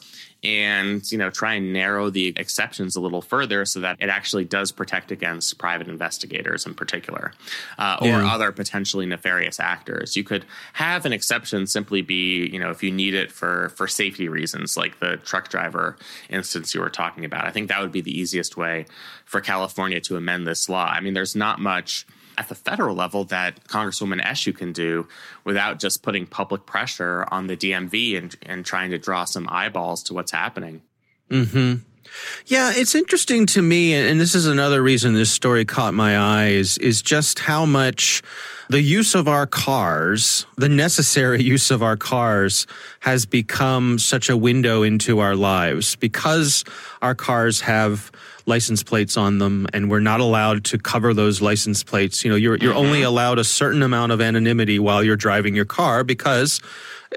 and 0.47 1.11
you 1.11 1.17
know 1.17 1.29
try 1.29 1.55
and 1.55 1.73
narrow 1.73 2.09
the 2.09 2.33
exceptions 2.37 2.95
a 2.95 3.01
little 3.01 3.21
further 3.21 3.65
so 3.65 3.81
that 3.81 3.97
it 3.99 4.07
actually 4.07 4.45
does 4.45 4.71
protect 4.71 5.11
against 5.11 5.57
private 5.57 5.89
investigators 5.89 6.65
in 6.65 6.73
particular 6.73 7.33
uh, 7.77 7.97
or 7.99 8.07
yeah. 8.07 8.33
other 8.33 8.53
potentially 8.53 9.05
nefarious 9.05 9.59
actors. 9.59 10.15
You 10.15 10.23
could 10.23 10.45
have 10.73 11.05
an 11.05 11.11
exception 11.11 11.67
simply 11.67 12.01
be 12.01 12.47
you 12.47 12.59
know 12.59 12.69
if 12.69 12.81
you 12.81 12.91
need 12.91 13.13
it 13.13 13.29
for 13.29 13.69
for 13.75 13.87
safety 13.87 14.29
reasons 14.29 14.77
like 14.77 14.99
the 14.99 15.17
truck 15.17 15.49
driver 15.49 15.97
instance 16.29 16.73
you 16.73 16.79
were 16.79 16.89
talking 16.89 17.25
about. 17.25 17.45
I 17.45 17.51
think 17.51 17.67
that 17.67 17.81
would 17.81 17.91
be 17.91 18.01
the 18.01 18.17
easiest 18.17 18.55
way 18.55 18.85
for 19.25 19.41
california 19.41 19.99
to 20.01 20.15
amend 20.15 20.47
this 20.47 20.69
law. 20.69 20.87
I 20.87 21.01
mean 21.01 21.13
there's 21.13 21.35
not 21.35 21.59
much 21.59 22.05
at 22.37 22.49
the 22.49 22.55
federal 22.55 22.95
level 22.95 23.23
that 23.25 23.63
Congresswoman 23.65 24.21
Eshoo 24.21 24.55
can 24.55 24.71
do 24.71 25.07
without 25.43 25.79
just 25.79 26.03
putting 26.03 26.25
public 26.25 26.65
pressure 26.65 27.25
on 27.31 27.47
the 27.47 27.57
DMV 27.57 28.17
and, 28.17 28.35
and 28.43 28.65
trying 28.65 28.91
to 28.91 28.97
draw 28.97 29.25
some 29.25 29.47
eyeballs 29.49 30.03
to 30.03 30.13
what's 30.13 30.31
happening. 30.31 30.81
Hmm. 31.29 31.75
Yeah, 32.45 32.71
it's 32.73 32.95
interesting 32.95 33.45
to 33.47 33.61
me, 33.61 33.93
and 33.93 34.19
this 34.19 34.33
is 34.33 34.47
another 34.47 34.81
reason 34.81 35.13
this 35.13 35.31
story 35.31 35.65
caught 35.65 35.93
my 35.93 36.17
eye 36.17 36.47
is 36.49 36.77
is 36.77 37.01
just 37.01 37.39
how 37.39 37.65
much 37.65 38.21
the 38.69 38.81
use 38.81 39.15
of 39.15 39.27
our 39.27 39.45
cars, 39.45 40.45
the 40.55 40.69
necessary 40.69 41.43
use 41.55 41.71
of 41.71 41.83
our 41.83 41.97
cars, 41.97 42.67
has 43.01 43.25
become 43.25 43.99
such 43.99 44.29
a 44.29 44.37
window 44.37 44.83
into 44.83 45.19
our 45.19 45.35
lives 45.35 45.95
because 45.97 46.63
our 47.01 47.15
cars 47.15 47.61
have 47.61 48.11
license 48.47 48.81
plates 48.81 49.17
on 49.17 49.37
them 49.37 49.67
and 49.73 49.91
we're 49.91 49.99
not 49.99 50.19
allowed 50.19 50.63
to 50.63 50.77
cover 50.77 51.13
those 51.13 51.41
license 51.41 51.83
plates. 51.83 52.23
You 52.23 52.31
know, 52.31 52.37
you're, 52.37 52.55
you're 52.57 52.73
only 52.73 52.99
mm-hmm. 52.99 53.09
allowed 53.09 53.39
a 53.39 53.43
certain 53.43 53.83
amount 53.83 54.13
of 54.13 54.21
anonymity 54.21 54.79
while 54.79 55.03
you're 55.03 55.17
driving 55.17 55.53
your 55.53 55.65
car 55.65 56.03
because 56.03 56.61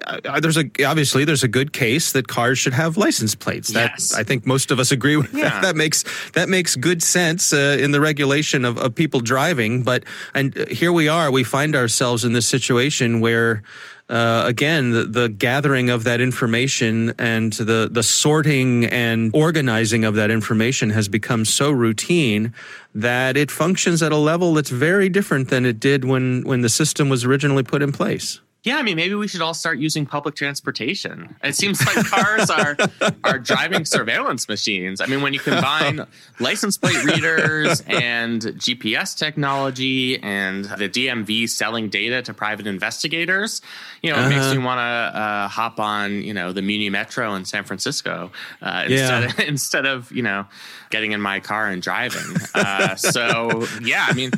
uh, 0.07 0.39
there's 0.41 0.57
a 0.57 0.71
obviously 0.85 1.25
there's 1.25 1.43
a 1.43 1.49
good 1.49 1.73
case 1.73 2.13
that 2.13 2.29
cars 2.29 2.59
should 2.59 2.73
have 2.73 2.97
license 2.97 3.35
plates. 3.35 3.73
That 3.73 3.93
yes. 3.93 4.15
I 4.15 4.23
think 4.23 4.47
most 4.47 4.71
of 4.71 4.79
us 4.79 4.93
agree 4.93 5.17
with. 5.17 5.35
Yeah. 5.35 5.49
That. 5.49 5.63
that 5.63 5.77
makes 5.77 6.05
that 6.33 6.49
makes 6.49 6.77
good 6.77 7.03
sense 7.03 7.53
uh, 7.53 7.77
in 7.81 7.91
the 7.91 8.01
regulation 8.01 8.65
of, 8.65 8.79
of 8.79 8.95
people 8.95 9.21
driving. 9.21 9.83
But 9.83 10.05
and 10.35 10.55
here 10.69 10.93
we 10.93 11.09
are, 11.09 11.31
we 11.31 11.45
find 11.45 11.75
ourselves 11.75 12.25
in 12.25 12.33
this 12.35 12.47
situation 12.47 13.21
where 13.21 13.63
uh, 14.11 14.43
again, 14.45 14.91
the, 14.91 15.05
the, 15.05 15.29
gathering 15.29 15.89
of 15.89 16.03
that 16.03 16.21
information 16.21 17.15
and 17.17 17.53
the, 17.53 17.89
the 17.91 18.03
sorting 18.03 18.85
and 18.87 19.31
organizing 19.33 20.05
of 20.05 20.17
that 20.17 20.33
information 20.33 20.91
has 20.91 21.09
become 21.09 21.45
so 21.45 21.71
routine 21.71 22.53
that 22.93 23.37
it 23.37 23.53
functions 23.53 24.03
at 24.03 24.11
a 24.11 24.17
level 24.17 24.53
that's 24.55 24.71
very 24.71 25.09
different 25.09 25.49
than 25.49 25.65
it 25.65 25.79
did 25.79 26.05
when, 26.05 26.43
when 26.43 26.61
the 26.61 26.69
system 26.69 27.09
was 27.09 27.25
originally 27.25 27.63
put 27.63 27.83
in 27.83 27.93
place. 27.93 28.41
Yeah, 28.63 28.77
I 28.77 28.83
mean, 28.83 28.97
maybe 28.97 29.15
we 29.15 29.27
should 29.27 29.41
all 29.41 29.55
start 29.55 29.79
using 29.79 30.05
public 30.05 30.35
transportation. 30.35 31.35
It 31.43 31.55
seems 31.55 31.81
like 31.87 32.05
cars 32.07 32.51
are 32.51 32.77
are 33.25 33.39
driving 33.39 33.87
surveillance 33.87 34.51
machines. 34.51 35.01
I 35.01 35.07
mean, 35.07 35.23
when 35.23 35.33
you 35.33 35.41
combine 35.41 36.07
license 36.41 36.77
plate 36.77 37.03
readers 37.03 37.83
and 37.87 38.43
GPS 38.43 39.17
technology 39.17 40.23
and 40.23 40.67
the 40.67 40.91
DMV 40.91 41.49
selling 41.49 41.89
data 41.89 42.21
to 42.21 42.35
private 42.35 42.67
investigators, 42.67 43.63
you 44.03 44.11
know, 44.11 44.17
it 44.17 44.21
uh-huh. 44.21 44.29
makes 44.29 44.53
me 44.53 44.59
want 44.59 44.79
to 44.79 45.19
uh, 45.19 45.49
hop 45.49 45.81
on, 45.81 46.23
you 46.23 46.35
know, 46.35 46.53
the 46.53 46.63
Muni 46.63 46.91
Metro 46.91 47.35
in 47.37 47.47
San 47.47 47.65
Francisco 47.65 48.31
uh, 48.61 48.85
instead 48.87 49.23
yeah. 49.23 49.27
of, 49.31 49.41
instead 49.41 49.87
of 49.87 50.13
you 50.13 50.23
know 50.23 50.45
getting 50.91 51.13
in 51.13 51.21
my 51.23 51.41
car 51.41 51.69
and 51.69 51.81
driving. 51.81 52.37
Uh, 52.55 52.95
so 52.97 53.67
yeah, 53.81 54.05
I 54.07 54.13
mean 54.13 54.33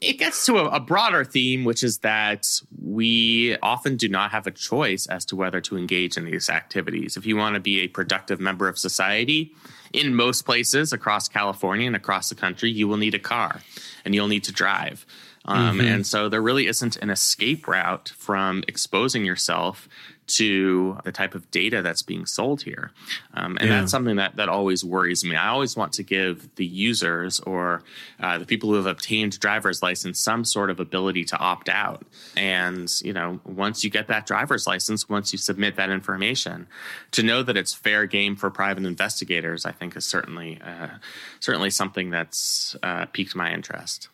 it 0.00 0.18
gets 0.18 0.44
to 0.46 0.58
a, 0.58 0.66
a, 0.68 0.80
broader 0.80 1.24
theme, 1.24 1.64
which 1.64 1.82
is 1.82 1.98
that 1.98 2.60
we 2.82 3.56
often 3.62 3.96
do 3.96 4.08
not 4.08 4.30
have 4.30 4.46
a 4.46 4.50
choice 4.50 5.06
as 5.06 5.24
to 5.26 5.36
whether 5.36 5.60
to 5.62 5.76
engage 5.76 6.16
in 6.16 6.24
these 6.24 6.50
activities. 6.50 7.16
If 7.16 7.26
you 7.26 7.36
want 7.36 7.54
to 7.54 7.60
be 7.60 7.80
a 7.80 7.88
productive 7.88 8.40
member 8.40 8.68
of 8.68 8.78
society, 8.78 9.54
in 9.92 10.14
most 10.14 10.42
places 10.42 10.92
across 10.92 11.28
California 11.28 11.86
and 11.86 11.96
across 11.96 12.28
the 12.28 12.34
country, 12.34 12.70
you 12.70 12.86
will 12.88 12.96
need 12.96 13.14
a 13.14 13.18
car 13.18 13.60
and 14.04 14.14
you'll 14.14 14.28
need 14.28 14.44
to 14.44 14.52
drive. 14.52 15.06
Um, 15.46 15.78
mm-hmm. 15.78 15.86
And 15.86 16.06
so 16.06 16.28
there 16.28 16.42
really 16.42 16.66
isn't 16.66 16.96
an 16.96 17.10
escape 17.10 17.66
route 17.66 18.10
from 18.16 18.62
exposing 18.68 19.24
yourself 19.24 19.88
to 20.36 20.98
the 21.04 21.12
type 21.12 21.34
of 21.34 21.50
data 21.50 21.82
that's 21.82 22.02
being 22.02 22.26
sold 22.26 22.62
here. 22.62 22.92
Um, 23.34 23.56
and 23.60 23.68
yeah. 23.68 23.80
that's 23.80 23.90
something 23.90 24.16
that, 24.16 24.36
that 24.36 24.48
always 24.48 24.84
worries 24.84 25.24
me. 25.24 25.36
I 25.36 25.48
always 25.48 25.76
want 25.76 25.92
to 25.94 26.02
give 26.02 26.54
the 26.56 26.66
users 26.66 27.40
or 27.40 27.82
uh, 28.20 28.38
the 28.38 28.46
people 28.46 28.68
who 28.68 28.76
have 28.76 28.86
obtained 28.86 29.38
driver's 29.40 29.82
license 29.82 30.20
some 30.20 30.44
sort 30.44 30.70
of 30.70 30.80
ability 30.80 31.24
to 31.26 31.38
opt 31.38 31.68
out. 31.68 32.04
And, 32.36 32.90
you 33.02 33.12
know, 33.12 33.40
once 33.44 33.84
you 33.84 33.90
get 33.90 34.08
that 34.08 34.26
driver's 34.26 34.66
license, 34.66 35.08
once 35.08 35.32
you 35.32 35.38
submit 35.38 35.76
that 35.76 35.90
information, 35.90 36.66
to 37.12 37.22
know 37.22 37.42
that 37.42 37.56
it's 37.56 37.74
fair 37.74 38.06
game 38.06 38.36
for 38.36 38.50
private 38.50 38.84
investigators, 38.84 39.64
I 39.64 39.72
think 39.72 39.96
is 39.96 40.04
certainly, 40.04 40.60
uh, 40.64 40.98
certainly 41.40 41.70
something 41.70 42.10
that's 42.10 42.76
uh, 42.82 43.06
piqued 43.06 43.34
my 43.34 43.52
interest. 43.52 44.08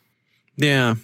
Yeah, 0.57 0.95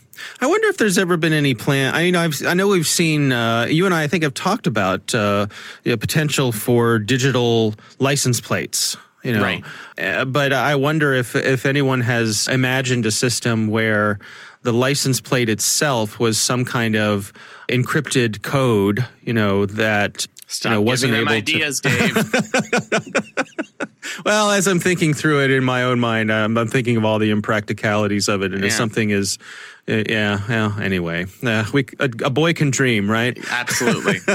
I 0.40 0.46
wonder 0.46 0.68
if 0.68 0.78
there's 0.78 0.98
ever 0.98 1.16
been 1.16 1.32
any 1.32 1.54
plan. 1.54 1.94
I 1.94 2.04
mean, 2.04 2.16
I've, 2.16 2.44
I 2.46 2.54
know 2.54 2.68
we've 2.68 2.86
seen 2.86 3.32
uh, 3.32 3.66
you 3.68 3.86
and 3.86 3.94
I. 3.94 4.04
I 4.04 4.06
think 4.08 4.24
have 4.24 4.34
talked 4.34 4.66
about 4.66 5.14
uh, 5.14 5.46
the 5.82 5.96
potential 5.96 6.52
for 6.52 6.98
digital 6.98 7.74
license 7.98 8.40
plates. 8.40 8.96
You 9.22 9.34
know, 9.34 9.42
right. 9.42 9.64
Uh, 9.96 10.24
but 10.24 10.52
I 10.52 10.74
wonder 10.74 11.12
if 11.14 11.36
if 11.36 11.64
anyone 11.64 12.00
has 12.00 12.48
imagined 12.48 13.06
a 13.06 13.10
system 13.10 13.68
where 13.68 14.18
the 14.62 14.72
license 14.72 15.20
plate 15.20 15.48
itself 15.48 16.18
was 16.18 16.38
some 16.38 16.64
kind 16.64 16.96
of 16.96 17.32
encrypted 17.68 18.42
code. 18.42 19.06
You 19.22 19.32
know 19.34 19.66
that 19.66 20.26
Stop 20.52 20.70
you 20.70 20.76
know, 20.76 20.82
wasn't 20.82 21.14
able 21.14 21.32
ideas, 21.32 21.80
to. 21.80 21.88
Dave. 21.88 22.14
well, 24.26 24.50
as 24.50 24.66
I'm 24.66 24.80
thinking 24.80 25.14
through 25.14 25.44
it 25.44 25.50
in 25.50 25.64
my 25.64 25.82
own 25.82 25.98
mind, 25.98 26.30
I'm, 26.30 26.58
I'm 26.58 26.68
thinking 26.68 26.98
of 26.98 27.06
all 27.06 27.18
the 27.18 27.30
impracticalities 27.30 28.28
of 28.28 28.42
it, 28.42 28.52
and 28.52 28.60
yeah. 28.60 28.66
if 28.66 28.74
something 28.74 29.08
is, 29.08 29.38
uh, 29.88 30.04
yeah, 30.08 30.40
well, 30.48 30.78
anyway, 30.80 31.26
uh, 31.42 31.64
we 31.72 31.84
a, 31.98 32.04
a, 32.24 32.30
boy 32.30 32.52
can 32.52 32.70
dream, 32.70 33.10
right? 33.10 33.36
Absolutely. 33.50 34.18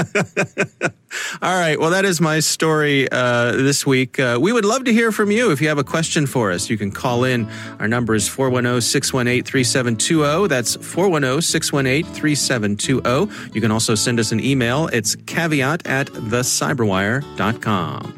all 1.40 1.58
right. 1.58 1.80
Well, 1.80 1.88
that 1.88 2.04
is 2.04 2.20
my 2.20 2.40
story 2.40 3.10
uh, 3.10 3.52
this 3.52 3.86
week. 3.86 4.20
Uh, 4.20 4.36
we 4.38 4.52
would 4.52 4.66
love 4.66 4.84
to 4.84 4.92
hear 4.92 5.10
from 5.10 5.30
you. 5.30 5.50
If 5.50 5.62
you 5.62 5.68
have 5.68 5.78
a 5.78 5.84
question 5.84 6.26
for 6.26 6.52
us, 6.52 6.68
you 6.68 6.76
can 6.76 6.90
call 6.90 7.24
in. 7.24 7.48
Our 7.80 7.88
number 7.88 8.14
is 8.14 8.28
410 8.28 8.82
618 8.82 9.44
3720. 9.44 10.48
That's 10.48 10.76
410 10.76 11.40
618 11.40 12.12
3720. 12.12 13.54
You 13.54 13.62
can 13.62 13.70
also 13.70 13.94
send 13.94 14.20
us 14.20 14.32
an 14.32 14.40
email. 14.40 14.88
It's 14.88 15.16
caveat 15.16 15.86
at 15.86 16.08
thecyberwire.com. 16.08 18.17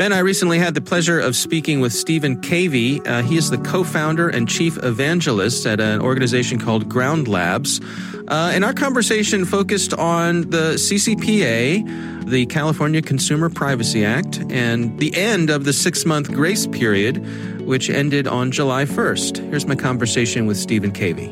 Ben, 0.00 0.14
I 0.14 0.20
recently 0.20 0.58
had 0.58 0.72
the 0.72 0.80
pleasure 0.80 1.20
of 1.20 1.36
speaking 1.36 1.80
with 1.80 1.92
Stephen 1.92 2.40
Cavey. 2.40 3.06
Uh, 3.06 3.20
he 3.20 3.36
is 3.36 3.50
the 3.50 3.58
co 3.58 3.84
founder 3.84 4.30
and 4.30 4.48
chief 4.48 4.82
evangelist 4.82 5.66
at 5.66 5.78
an 5.78 6.00
organization 6.00 6.58
called 6.58 6.88
Ground 6.88 7.28
Labs. 7.28 7.82
Uh, 8.26 8.50
and 8.54 8.64
our 8.64 8.72
conversation 8.72 9.44
focused 9.44 9.92
on 9.92 10.48
the 10.48 10.76
CCPA, 10.76 12.24
the 12.26 12.46
California 12.46 13.02
Consumer 13.02 13.50
Privacy 13.50 14.02
Act, 14.02 14.38
and 14.48 14.98
the 14.98 15.14
end 15.14 15.50
of 15.50 15.64
the 15.64 15.72
six 15.74 16.06
month 16.06 16.32
grace 16.32 16.66
period, 16.66 17.18
which 17.66 17.90
ended 17.90 18.26
on 18.26 18.50
July 18.50 18.86
1st. 18.86 19.50
Here's 19.50 19.66
my 19.66 19.76
conversation 19.76 20.46
with 20.46 20.56
Stephen 20.56 20.92
Cavey. 20.92 21.30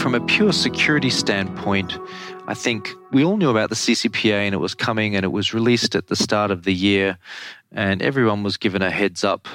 From 0.00 0.14
a 0.14 0.24
pure 0.24 0.54
security 0.54 1.10
standpoint, 1.10 1.98
I 2.46 2.52
think 2.52 2.94
we 3.10 3.24
all 3.24 3.38
knew 3.38 3.48
about 3.48 3.70
the 3.70 3.74
CCPA 3.74 4.32
and 4.32 4.54
it 4.54 4.58
was 4.58 4.74
coming 4.74 5.16
and 5.16 5.24
it 5.24 5.32
was 5.32 5.54
released 5.54 5.94
at 5.94 6.08
the 6.08 6.16
start 6.16 6.50
of 6.50 6.64
the 6.64 6.74
year 6.74 7.16
and 7.72 8.02
everyone 8.02 8.42
was 8.42 8.58
given 8.58 8.82
a 8.82 8.90
heads 8.90 9.24
up. 9.24 9.48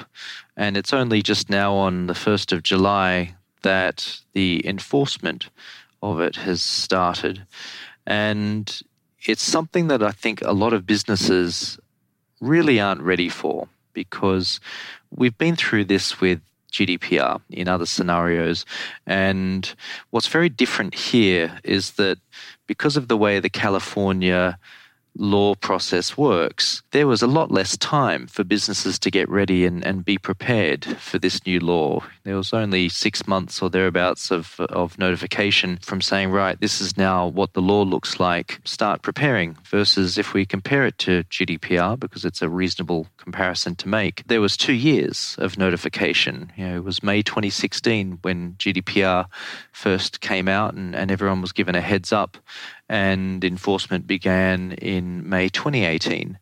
And 0.56 0.76
it's 0.76 0.92
only 0.92 1.22
just 1.22 1.48
now 1.48 1.72
on 1.72 2.08
the 2.08 2.14
1st 2.14 2.52
of 2.52 2.64
July 2.64 3.36
that 3.62 4.20
the 4.32 4.66
enforcement 4.66 5.50
of 6.02 6.20
it 6.20 6.34
has 6.36 6.62
started. 6.62 7.46
And 8.08 8.80
it's 9.24 9.42
something 9.42 9.86
that 9.86 10.02
I 10.02 10.10
think 10.10 10.42
a 10.42 10.52
lot 10.52 10.72
of 10.72 10.84
businesses 10.84 11.78
really 12.40 12.80
aren't 12.80 13.02
ready 13.02 13.28
for 13.28 13.68
because 13.92 14.58
we've 15.10 15.38
been 15.38 15.54
through 15.54 15.84
this 15.84 16.20
with 16.20 16.40
GDPR 16.70 17.40
in 17.50 17.68
other 17.68 17.86
scenarios. 17.86 18.64
And 19.06 19.72
what's 20.10 20.28
very 20.28 20.48
different 20.48 20.94
here 20.94 21.58
is 21.64 21.92
that 21.92 22.18
because 22.70 22.96
of 22.96 23.08
the 23.08 23.16
way 23.16 23.40
the 23.40 23.50
California 23.50 24.56
law 25.20 25.54
process 25.54 26.16
works, 26.16 26.82
there 26.90 27.06
was 27.06 27.22
a 27.22 27.26
lot 27.26 27.50
less 27.50 27.76
time 27.76 28.26
for 28.26 28.42
businesses 28.42 28.98
to 28.98 29.10
get 29.10 29.28
ready 29.28 29.66
and, 29.66 29.84
and 29.86 30.04
be 30.04 30.16
prepared 30.18 30.84
for 30.98 31.18
this 31.18 31.44
new 31.46 31.60
law. 31.60 32.02
There 32.24 32.36
was 32.36 32.52
only 32.52 32.88
six 32.88 33.26
months 33.26 33.60
or 33.60 33.68
thereabouts 33.68 34.30
of, 34.30 34.58
of 34.58 34.98
notification 34.98 35.76
from 35.78 36.00
saying, 36.00 36.30
right, 36.30 36.58
this 36.58 36.80
is 36.80 36.96
now 36.96 37.26
what 37.26 37.52
the 37.52 37.62
law 37.62 37.82
looks 37.82 38.18
like, 38.18 38.60
start 38.64 39.02
preparing, 39.02 39.56
versus 39.64 40.16
if 40.16 40.32
we 40.32 40.46
compare 40.46 40.86
it 40.86 40.96
to 40.98 41.22
GDPR, 41.24 42.00
because 42.00 42.24
it's 42.24 42.42
a 42.42 42.48
reasonable 42.48 43.06
comparison 43.18 43.76
to 43.76 43.88
make, 43.88 44.22
there 44.26 44.40
was 44.40 44.56
two 44.56 44.72
years 44.72 45.36
of 45.38 45.58
notification. 45.58 46.50
You 46.56 46.68
know, 46.68 46.76
it 46.76 46.84
was 46.84 47.02
May 47.02 47.22
2016 47.22 48.18
when 48.22 48.54
GDPR 48.54 49.26
first 49.72 50.20
came 50.20 50.48
out 50.48 50.74
and, 50.74 50.96
and 50.96 51.10
everyone 51.10 51.42
was 51.42 51.52
given 51.52 51.74
a 51.74 51.80
heads 51.80 52.12
up 52.12 52.38
and 52.90 53.44
enforcement 53.44 54.06
began 54.06 54.72
in 54.72 55.26
May 55.26 55.48
2018. 55.48 56.38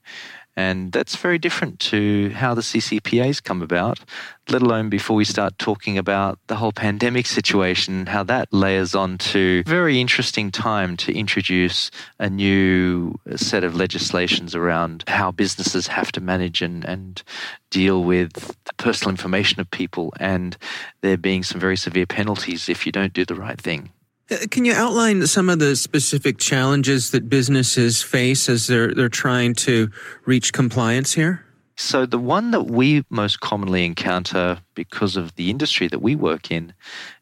And 0.56 0.90
that's 0.90 1.14
very 1.14 1.38
different 1.38 1.78
to 1.80 2.30
how 2.30 2.54
the 2.54 2.62
CCPA's 2.62 3.40
come 3.40 3.62
about, 3.62 4.00
let 4.48 4.61
alone 4.61 4.88
before 4.88 5.14
we 5.14 5.24
start 5.24 5.56
talking 5.58 5.96
about 5.96 6.40
the 6.48 6.56
whole 6.56 6.72
pandemic 6.72 7.26
situation, 7.26 8.06
how 8.06 8.24
that 8.24 8.52
layers 8.52 8.92
on 8.92 9.18
to 9.18 9.62
very 9.64 10.00
interesting 10.00 10.50
time 10.50 10.96
to 10.96 11.14
introduce 11.14 11.92
a 12.18 12.28
new 12.28 13.14
set 13.37 13.62
of 13.62 13.76
legislations 13.76 14.56
around 14.56 15.04
how 15.06 15.30
businesses 15.30 15.87
have 15.87 16.11
to 16.12 16.20
manage 16.20 16.61
and, 16.61 16.84
and 16.87 17.22
deal 17.70 18.02
with 18.02 18.32
the 18.32 18.74
personal 18.78 19.11
information 19.11 19.61
of 19.61 19.70
people 19.70 20.12
and 20.18 20.56
there 21.02 21.16
being 21.16 21.44
some 21.44 21.61
very 21.61 21.76
severe 21.76 22.06
penalties 22.06 22.68
if 22.68 22.84
you 22.84 22.90
don't 22.90 23.12
do 23.12 23.24
the 23.24 23.37
right 23.37 23.61
thing. 23.61 23.92
Uh, 24.31 24.37
can 24.51 24.64
you 24.64 24.75
outline 24.75 25.27
some 25.27 25.49
of 25.49 25.59
the 25.59 25.75
specific 25.75 26.38
challenges 26.38 27.11
that 27.12 27.29
businesses 27.29 28.03
face 28.03 28.49
as 28.49 28.67
they're 28.67 28.93
they're 28.95 29.09
trying 29.09 29.55
to 29.55 29.91
reach 30.27 30.53
compliance 30.53 31.14
here? 31.14 31.45
So 31.77 32.07
the 32.07 32.19
one 32.19 32.51
that 32.51 32.64
we 32.64 33.05
most 33.09 33.38
commonly 33.41 33.85
encounter 33.85 34.59
because 34.75 35.17
of 35.17 35.37
the 35.37 35.49
industry 35.49 35.87
that 35.88 36.03
we 36.03 36.17
work 36.17 36.51
in 36.51 36.75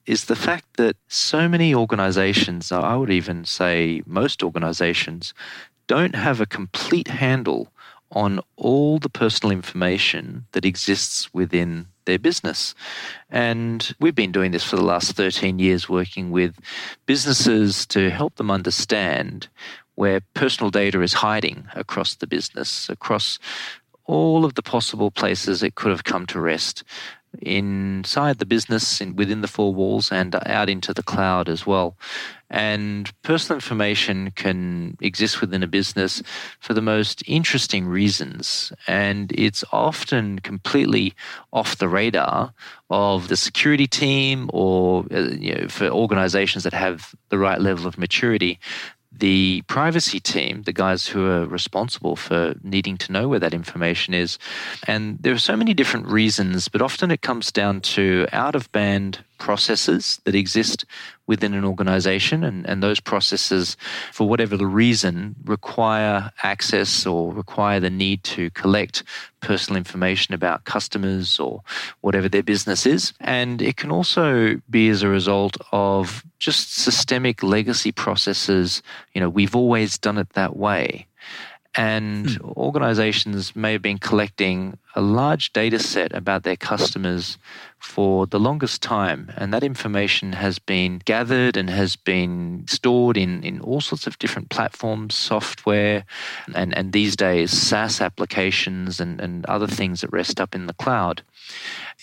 is 0.07 0.25
the 0.25 0.35
fact 0.35 0.79
that 0.79 0.97
so 1.09 1.47
many 1.47 1.75
organizations, 1.75 2.73
I 2.73 2.97
would 2.97 3.11
even 3.11 3.45
say 3.45 4.01
most 4.07 4.43
organizations, 4.43 5.35
don't 5.87 6.15
have 6.15 6.41
a 6.41 6.47
complete 6.47 7.09
handle 7.09 7.71
on 8.11 8.41
all 8.57 8.99
the 8.99 9.11
personal 9.11 9.53
information 9.53 10.47
that 10.53 10.65
exists 10.65 11.35
within 11.35 11.89
their 12.07 12.19
business. 12.19 12.75
And 13.31 13.95
we've 14.01 14.15
been 14.15 14.33
doing 14.33 14.53
this 14.53 14.65
for 14.65 14.77
the 14.77 14.85
last 14.85 15.13
13 15.13 15.59
years, 15.59 15.89
working 15.89 16.31
with 16.31 16.59
businesses 17.05 17.87
to 17.87 18.11
help 18.11 18.37
them 18.37 18.51
understand 18.51 19.49
where 19.97 20.21
personal 20.35 20.71
data 20.71 21.03
is 21.03 21.13
hiding 21.13 21.69
across 21.75 22.17
the 22.17 22.27
business, 22.27 22.89
across 22.89 23.39
all 24.05 24.45
of 24.45 24.55
the 24.55 24.63
possible 24.63 25.11
places 25.11 25.63
it 25.63 25.75
could 25.75 25.91
have 25.91 26.05
come 26.05 26.27
to 26.27 26.41
rest 26.41 26.85
inside 27.43 28.39
the 28.39 28.47
business, 28.47 29.01
in, 29.01 29.17
within 29.17 29.41
the 29.41 29.49
four 29.49 29.75
walls, 29.75 30.13
and 30.13 30.35
out 30.47 30.69
into 30.69 30.93
the 30.93 31.03
cloud 31.03 31.49
as 31.49 31.67
well. 31.67 31.97
And 32.49 33.11
personal 33.23 33.57
information 33.57 34.31
can 34.37 34.97
exist 35.01 35.41
within 35.41 35.65
a 35.65 35.67
business 35.67 36.23
for 36.61 36.75
the 36.75 36.83
most 36.83 37.23
interesting 37.27 37.87
reasons. 37.87 38.73
And 38.87 39.33
it's 39.33 39.65
often 39.73 40.39
completely 40.39 41.15
off 41.53 41.79
the 41.79 41.89
radar 41.89 42.53
of 42.89 43.27
the 43.29 43.37
security 43.37 43.89
team 43.89 44.49
or 44.53 45.05
uh, 45.13 45.31
you 45.31 45.55
know, 45.55 45.69
for 45.69 45.89
organizations 45.89 46.63
that 46.63 46.73
have 46.73 47.17
the 47.31 47.39
right 47.39 47.61
level 47.61 47.89
of 47.89 47.99
maturity 47.99 48.61
the 49.19 49.63
privacy 49.67 50.21
team, 50.21 50.63
the 50.63 50.73
guys 50.73 51.07
who 51.07 51.27
are 51.27 51.47
responsible 51.47 52.17
for 52.17 52.55
needing 52.63 52.97
to 52.99 53.13
know 53.13 53.29
where 53.29 53.39
that 53.39 53.55
information 53.55 54.15
is. 54.15 54.39
And 54.87 55.19
there 55.21 55.33
are 55.33 55.39
so 55.39 55.57
many 55.57 55.75
different 55.75 56.07
reasons, 56.07 56.69
but 56.69 56.83
often 56.83 57.11
it 57.11 57.23
comes 57.23 57.51
down 57.51 57.81
to 57.83 58.27
out 58.33 58.55
of 58.55 58.71
band 58.73 59.25
processes 59.39 60.21
that 60.25 60.35
exist 60.35 60.85
within 61.27 61.55
an 61.55 61.65
organization, 61.65 62.45
and, 62.45 62.65
and 62.67 62.83
those 62.83 63.01
processes, 63.01 63.77
for 64.13 64.29
whatever 64.29 64.57
the 64.57 64.67
reason, 64.67 65.35
require 65.45 66.31
access 66.43 67.05
or 67.07 67.33
require 67.33 67.81
the 67.81 67.91
need 67.91 68.23
to 68.23 68.51
collect 68.51 69.03
personal 69.41 69.77
information 69.77 70.35
about 70.35 70.65
customers 70.65 71.39
or 71.41 71.63
whatever 72.01 72.29
their 72.29 72.43
business 72.43 72.87
is. 72.87 73.13
And 73.21 73.61
it 73.61 73.77
can 73.77 73.91
also 73.91 74.61
be 74.71 74.89
as 74.89 75.03
a 75.03 75.09
result 75.09 75.57
of 75.73 76.25
just 76.39 76.75
systemic 76.75 77.43
legacy 77.43 77.93
processes. 77.93 78.83
You 79.15 79.21
know, 79.21 79.29
we've 79.29 79.57
always 79.57 79.99
done 79.99 80.19
it 80.19 80.31
that 80.35 80.57
way. 80.57 81.07
And 81.77 82.31
hmm. 82.31 82.51
organizations 82.57 83.55
may 83.55 83.73
have 83.73 83.83
been 83.83 83.99
collecting 83.99 84.79
a 84.95 85.03
large 85.03 85.53
data 85.53 85.79
set 85.79 86.15
about 86.15 86.43
their 86.43 86.57
customers 86.57 87.37
for 87.79 88.27
the 88.27 88.41
longest 88.41 88.83
time. 88.83 89.33
And 89.37 89.53
that 89.53 89.63
information 89.63 90.33
has 90.33 90.59
been 90.59 91.01
gathered 91.05 91.57
and 91.57 91.71
has 91.71 91.97
been 91.97 92.65
stored 92.67 93.17
in, 93.17 93.43
in 93.43 93.61
all 93.61 93.81
sorts 93.81 94.07
of 94.07 94.19
different 94.19 94.51
platforms, 94.51 95.15
software, 95.15 96.05
and, 96.55 96.77
and 96.77 96.93
these 96.93 97.17
days, 97.17 97.51
SaaS 97.51 98.01
applications 98.01 99.01
and, 99.01 99.21
and 99.21 99.47
other 99.47 99.67
things 99.67 100.01
that 100.01 100.13
rest 100.13 100.41
up 100.41 100.55
in 100.55 100.67
the 100.67 100.75
cloud. 100.75 101.23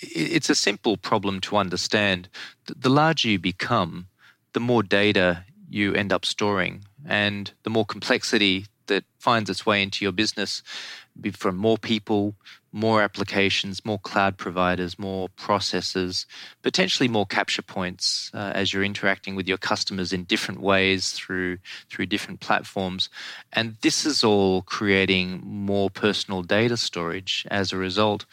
It's 0.01 0.49
a 0.49 0.55
simple 0.55 0.97
problem 0.97 1.41
to 1.41 1.57
understand. 1.57 2.29
The 2.65 2.89
larger 2.89 3.29
you 3.29 3.39
become, 3.39 4.07
the 4.53 4.59
more 4.59 4.83
data 4.83 5.45
you 5.69 5.93
end 5.93 6.13
up 6.13 6.25
storing. 6.25 6.85
And 7.05 7.51
the 7.63 7.69
more 7.69 7.85
complexity 7.85 8.67
that 8.87 9.03
finds 9.23 9.49
its 9.49 9.65
way 9.65 9.81
into 9.81 10.03
your 10.03 10.11
business 10.11 10.61
from 11.33 11.55
more 11.55 11.77
people, 11.77 12.35
more 12.73 13.01
applications, 13.03 13.85
more 13.85 13.99
cloud 13.99 14.35
providers, 14.35 14.97
more 14.97 15.29
processes, 15.29 16.25
potentially 16.63 17.07
more 17.07 17.25
capture 17.25 17.61
points 17.61 18.31
uh, 18.33 18.51
as 18.55 18.73
you're 18.73 18.83
interacting 18.83 19.35
with 19.35 19.47
your 19.47 19.59
customers 19.59 20.11
in 20.11 20.23
different 20.23 20.59
ways 20.59 21.11
through 21.11 21.59
through 21.89 22.07
different 22.07 22.39
platforms, 22.39 23.09
and 23.53 23.77
this 23.81 24.05
is 24.05 24.23
all 24.23 24.63
creating 24.63 25.41
more 25.43 25.89
personal 25.89 26.41
data 26.41 26.75
storage 26.75 27.45
as 27.49 27.71
a 27.71 27.77
result, 27.77 28.25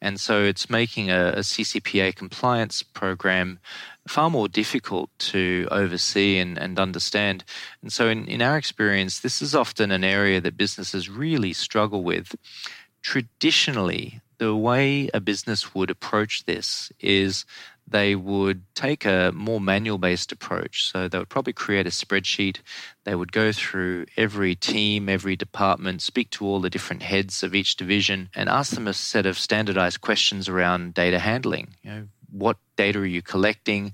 and 0.00 0.20
so 0.20 0.44
it's 0.44 0.70
making 0.70 1.10
a, 1.10 1.32
a 1.36 1.40
CCPA 1.40 2.14
compliance 2.14 2.82
program 2.82 3.58
far 4.08 4.30
more 4.30 4.48
difficult 4.48 5.10
to 5.18 5.68
oversee 5.70 6.38
and, 6.38 6.58
and 6.58 6.78
understand. 6.78 7.44
And 7.82 7.92
so, 7.92 8.08
in, 8.08 8.26
in 8.26 8.42
our 8.42 8.56
experience, 8.56 9.20
this 9.20 9.40
is 9.42 9.54
often 9.54 9.90
an 9.90 10.04
area 10.04 10.37
that 10.40 10.56
businesses 10.56 11.08
really 11.08 11.52
struggle 11.52 12.02
with. 12.02 12.34
Traditionally, 13.02 14.20
the 14.38 14.54
way 14.54 15.08
a 15.12 15.20
business 15.20 15.74
would 15.74 15.90
approach 15.90 16.44
this 16.44 16.92
is 17.00 17.44
they 17.90 18.14
would 18.14 18.62
take 18.74 19.04
a 19.04 19.32
more 19.34 19.60
manual 19.60 19.98
based 19.98 20.30
approach. 20.32 20.90
So 20.90 21.08
they 21.08 21.18
would 21.18 21.28
probably 21.28 21.52
create 21.52 21.86
a 21.86 21.90
spreadsheet. 21.90 22.58
They 23.04 23.14
would 23.14 23.32
go 23.32 23.52
through 23.52 24.06
every 24.16 24.54
team, 24.54 25.08
every 25.08 25.36
department, 25.36 26.02
speak 26.02 26.30
to 26.30 26.44
all 26.44 26.60
the 26.60 26.70
different 26.70 27.02
heads 27.02 27.42
of 27.42 27.54
each 27.54 27.76
division, 27.76 28.28
and 28.34 28.48
ask 28.48 28.74
them 28.74 28.86
a 28.86 28.94
set 28.94 29.26
of 29.26 29.38
standardized 29.38 30.00
questions 30.00 30.48
around 30.48 30.94
data 30.94 31.18
handling. 31.18 31.74
You 31.82 31.90
know, 31.90 32.08
what 32.30 32.56
data 32.76 32.98
are 33.00 33.06
you 33.06 33.22
collecting? 33.22 33.92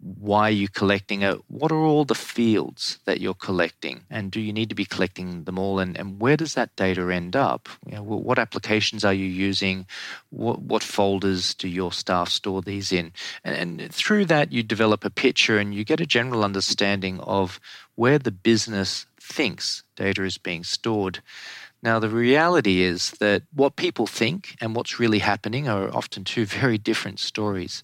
Why 0.00 0.48
are 0.48 0.50
you 0.62 0.68
collecting 0.68 1.22
it? 1.22 1.40
What 1.48 1.70
are 1.72 1.84
all 1.84 2.04
the 2.04 2.14
fields 2.14 2.98
that 3.04 3.20
you're 3.20 3.34
collecting? 3.34 4.02
And 4.10 4.30
do 4.30 4.40
you 4.40 4.52
need 4.52 4.68
to 4.68 4.74
be 4.74 4.84
collecting 4.84 5.44
them 5.44 5.58
all? 5.58 5.78
And, 5.78 5.96
and 5.96 6.20
where 6.20 6.36
does 6.36 6.54
that 6.54 6.74
data 6.76 7.12
end 7.12 7.36
up? 7.36 7.68
You 7.86 7.96
know, 7.96 8.02
what 8.02 8.38
applications 8.38 9.04
are 9.04 9.14
you 9.14 9.26
using? 9.26 9.86
What, 10.30 10.60
what 10.60 10.82
folders 10.82 11.54
do 11.54 11.68
your 11.68 11.92
staff 11.92 12.28
store 12.28 12.62
these 12.62 12.92
in? 12.92 13.12
And, 13.44 13.80
and 13.80 13.94
through 13.94 14.26
that, 14.26 14.52
you 14.52 14.62
develop 14.62 15.04
a 15.04 15.10
picture 15.10 15.58
and 15.58 15.74
you 15.74 15.84
get 15.84 16.00
a 16.00 16.06
general 16.06 16.44
understanding 16.44 17.20
of 17.20 17.60
where 17.94 18.18
the 18.18 18.32
business 18.32 19.06
thinks 19.20 19.82
data 19.96 20.24
is 20.24 20.38
being 20.38 20.64
stored. 20.64 21.20
Now, 21.82 21.98
the 21.98 22.08
reality 22.08 22.80
is 22.80 23.10
that 23.20 23.42
what 23.52 23.76
people 23.76 24.06
think 24.06 24.56
and 24.60 24.74
what's 24.74 24.98
really 24.98 25.18
happening 25.18 25.68
are 25.68 25.94
often 25.94 26.24
two 26.24 26.46
very 26.60 26.78
different 26.78 27.20
stories. 27.20 27.82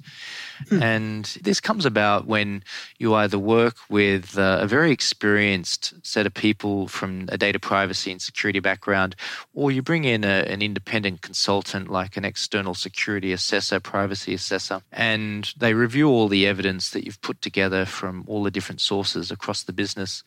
Hmm. 0.69 0.83
And 0.83 1.25
this 1.43 1.61
comes 1.61 1.87
about 1.87 2.27
when 2.27 2.63
you 2.99 3.15
either 3.15 3.39
work 3.39 3.77
with 3.89 4.39
uh, 4.39 4.59
a 4.61 4.67
very 4.67 4.91
experienced 4.91 5.95
set 6.05 6.27
of 6.27 6.35
people 6.35 6.89
from 6.89 7.27
a 7.29 7.39
data 7.39 7.59
privacy 7.59 8.11
and 8.11 8.21
security 8.21 8.61
background, 8.61 9.15
or 9.55 9.71
you 9.71 9.83
bring 9.83 10.05
in 10.05 10.25
a, 10.25 10.45
an 10.49 10.63
independent 10.63 11.23
consultant 11.23 11.91
like 11.91 12.17
an 12.17 12.25
external 12.25 12.75
security 12.75 13.33
assessor, 13.33 13.81
privacy 13.81 14.35
assessor, 14.35 14.83
and 14.93 15.53
they 15.57 15.75
review 15.75 16.09
all 16.09 16.29
the 16.29 16.47
evidence 16.47 16.91
that 16.91 17.05
you've 17.05 17.21
put 17.21 17.41
together 17.43 17.85
from 17.85 18.25
all 18.27 18.43
the 18.43 18.51
different 18.51 18.81
sources 18.81 19.31
across 19.31 19.63
the 19.63 19.73
business 19.73 20.23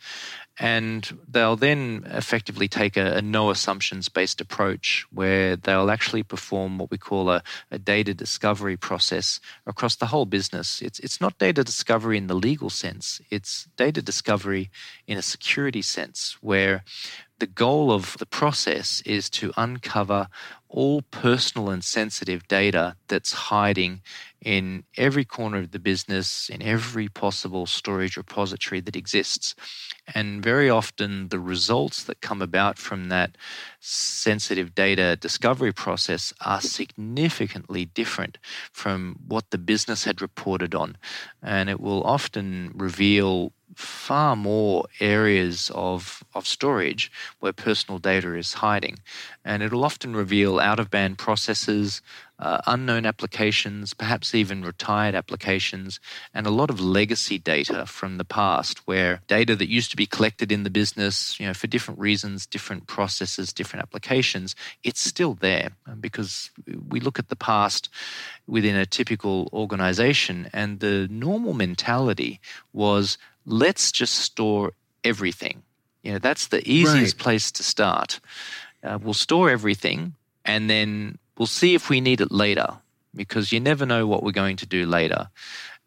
and 0.57 1.19
they'll 1.27 1.55
then 1.55 2.05
effectively 2.09 2.67
take 2.67 2.95
a, 2.95 3.17
a, 3.17 3.21
no 3.21 3.49
assumptions 3.49 4.07
based 4.07 4.39
approach 4.39 5.05
where 5.11 5.55
they'll 5.55 5.91
actually 5.91 6.23
perform 6.23 6.77
what 6.77 6.89
we 6.89 6.97
call 6.97 7.29
a, 7.29 7.43
a, 7.71 7.77
data 7.77 8.13
discovery 8.13 8.77
process 8.77 9.39
across 9.67 9.95
the 9.95 10.07
whole 10.07 10.25
business. 10.25 10.81
It's, 10.81 10.99
it's 10.99 11.19
not 11.19 11.37
data 11.37 11.63
discovery 11.63 12.17
in 12.17 12.27
the 12.27 12.35
legal 12.35 12.69
sense, 12.69 13.21
it's 13.29 13.67
data 13.75 14.01
discovery 14.01 14.69
in 15.07 15.17
a 15.17 15.21
security 15.21 15.81
sense 15.81 16.37
where 16.41 16.83
the 17.39 17.47
goal 17.47 17.91
of 17.91 18.17
the 18.17 18.25
process 18.25 19.01
is 19.05 19.29
to 19.29 19.51
uncover 19.57 20.29
all 20.69 21.01
personal 21.01 21.69
and 21.69 21.83
sensitive 21.83 22.47
data 22.47 22.95
that's 23.07 23.33
hiding 23.33 24.01
in 24.41 24.83
every 24.97 25.25
corner 25.25 25.57
of 25.59 25.71
the 25.71 25.79
business, 25.79 26.49
in 26.49 26.61
every 26.61 27.07
possible 27.09 27.65
storage 27.65 28.15
repository 28.15 28.79
that 28.79 28.95
exists. 28.95 29.55
And 30.13 30.43
very 30.43 30.69
often, 30.69 31.29
the 31.29 31.39
results 31.39 32.03
that 32.03 32.21
come 32.21 32.41
about 32.41 32.77
from 32.77 33.09
that 33.09 33.37
sensitive 33.79 34.75
data 34.75 35.15
discovery 35.15 35.71
process 35.73 36.31
are 36.41 36.61
significantly 36.61 37.85
different 37.85 38.37
from 38.71 39.17
what 39.27 39.49
the 39.49 39.57
business 39.57 40.03
had 40.03 40.21
reported 40.21 40.75
on. 40.75 40.97
And 41.41 41.69
it 41.69 41.79
will 41.79 42.03
often 42.03 42.71
reveal 42.75 43.51
far 43.73 44.35
more 44.35 44.85
areas 44.99 45.71
of, 45.73 46.23
of 46.33 46.47
storage 46.47 47.11
where 47.39 47.51
personal 47.51 47.97
data 47.99 48.35
is 48.35 48.53
hiding. 48.53 48.99
And 49.43 49.63
it'll 49.63 49.83
often 49.83 50.15
reveal 50.15 50.59
out 50.59 50.79
of 50.79 50.91
band 50.91 51.17
processes, 51.17 52.01
uh, 52.39 52.59
unknown 52.67 53.05
applications, 53.05 53.93
perhaps 53.93 54.35
even 54.35 54.63
retired 54.63 55.15
applications, 55.15 55.99
and 56.33 56.45
a 56.45 56.51
lot 56.51 56.69
of 56.69 56.81
legacy 56.81 57.37
data 57.37 57.85
from 57.85 58.17
the 58.17 58.25
past 58.25 58.85
where 58.87 59.21
data 59.27 59.55
that 59.55 59.69
used 59.69 59.89
to 59.91 59.97
be 59.97 60.05
collected 60.05 60.51
in 60.51 60.63
the 60.63 60.69
business, 60.69 61.39
you 61.39 61.47
know, 61.47 61.53
for 61.53 61.67
different 61.67 61.99
reasons, 61.99 62.45
different 62.45 62.87
processes, 62.87 63.53
different 63.53 63.83
applications, 63.83 64.55
it's 64.83 64.99
still 64.99 65.33
there 65.35 65.69
because 65.99 66.51
we 66.89 66.99
look 66.99 67.19
at 67.19 67.29
the 67.29 67.35
past 67.35 67.89
within 68.47 68.75
a 68.75 68.85
typical 68.85 69.49
organization 69.53 70.49
and 70.51 70.79
the 70.81 71.07
normal 71.09 71.53
mentality 71.53 72.39
was 72.73 73.17
let's 73.45 73.91
just 73.91 74.15
store 74.15 74.73
everything. 75.03 75.63
You 76.03 76.13
know, 76.13 76.19
that's 76.19 76.47
the 76.47 76.67
easiest 76.69 77.15
right. 77.15 77.23
place 77.23 77.51
to 77.53 77.63
start. 77.63 78.19
Uh, 78.83 78.99
we'll 79.01 79.13
store 79.13 79.49
everything 79.49 80.13
and 80.43 80.69
then 80.69 81.17
we'll 81.37 81.45
see 81.45 81.75
if 81.75 81.89
we 81.89 82.01
need 82.01 82.21
it 82.21 82.31
later 82.31 82.77
because 83.13 83.51
you 83.51 83.59
never 83.59 83.85
know 83.85 84.05
what 84.07 84.23
we're 84.23 84.31
going 84.31 84.57
to 84.57 84.65
do 84.65 84.85
later. 84.85 85.29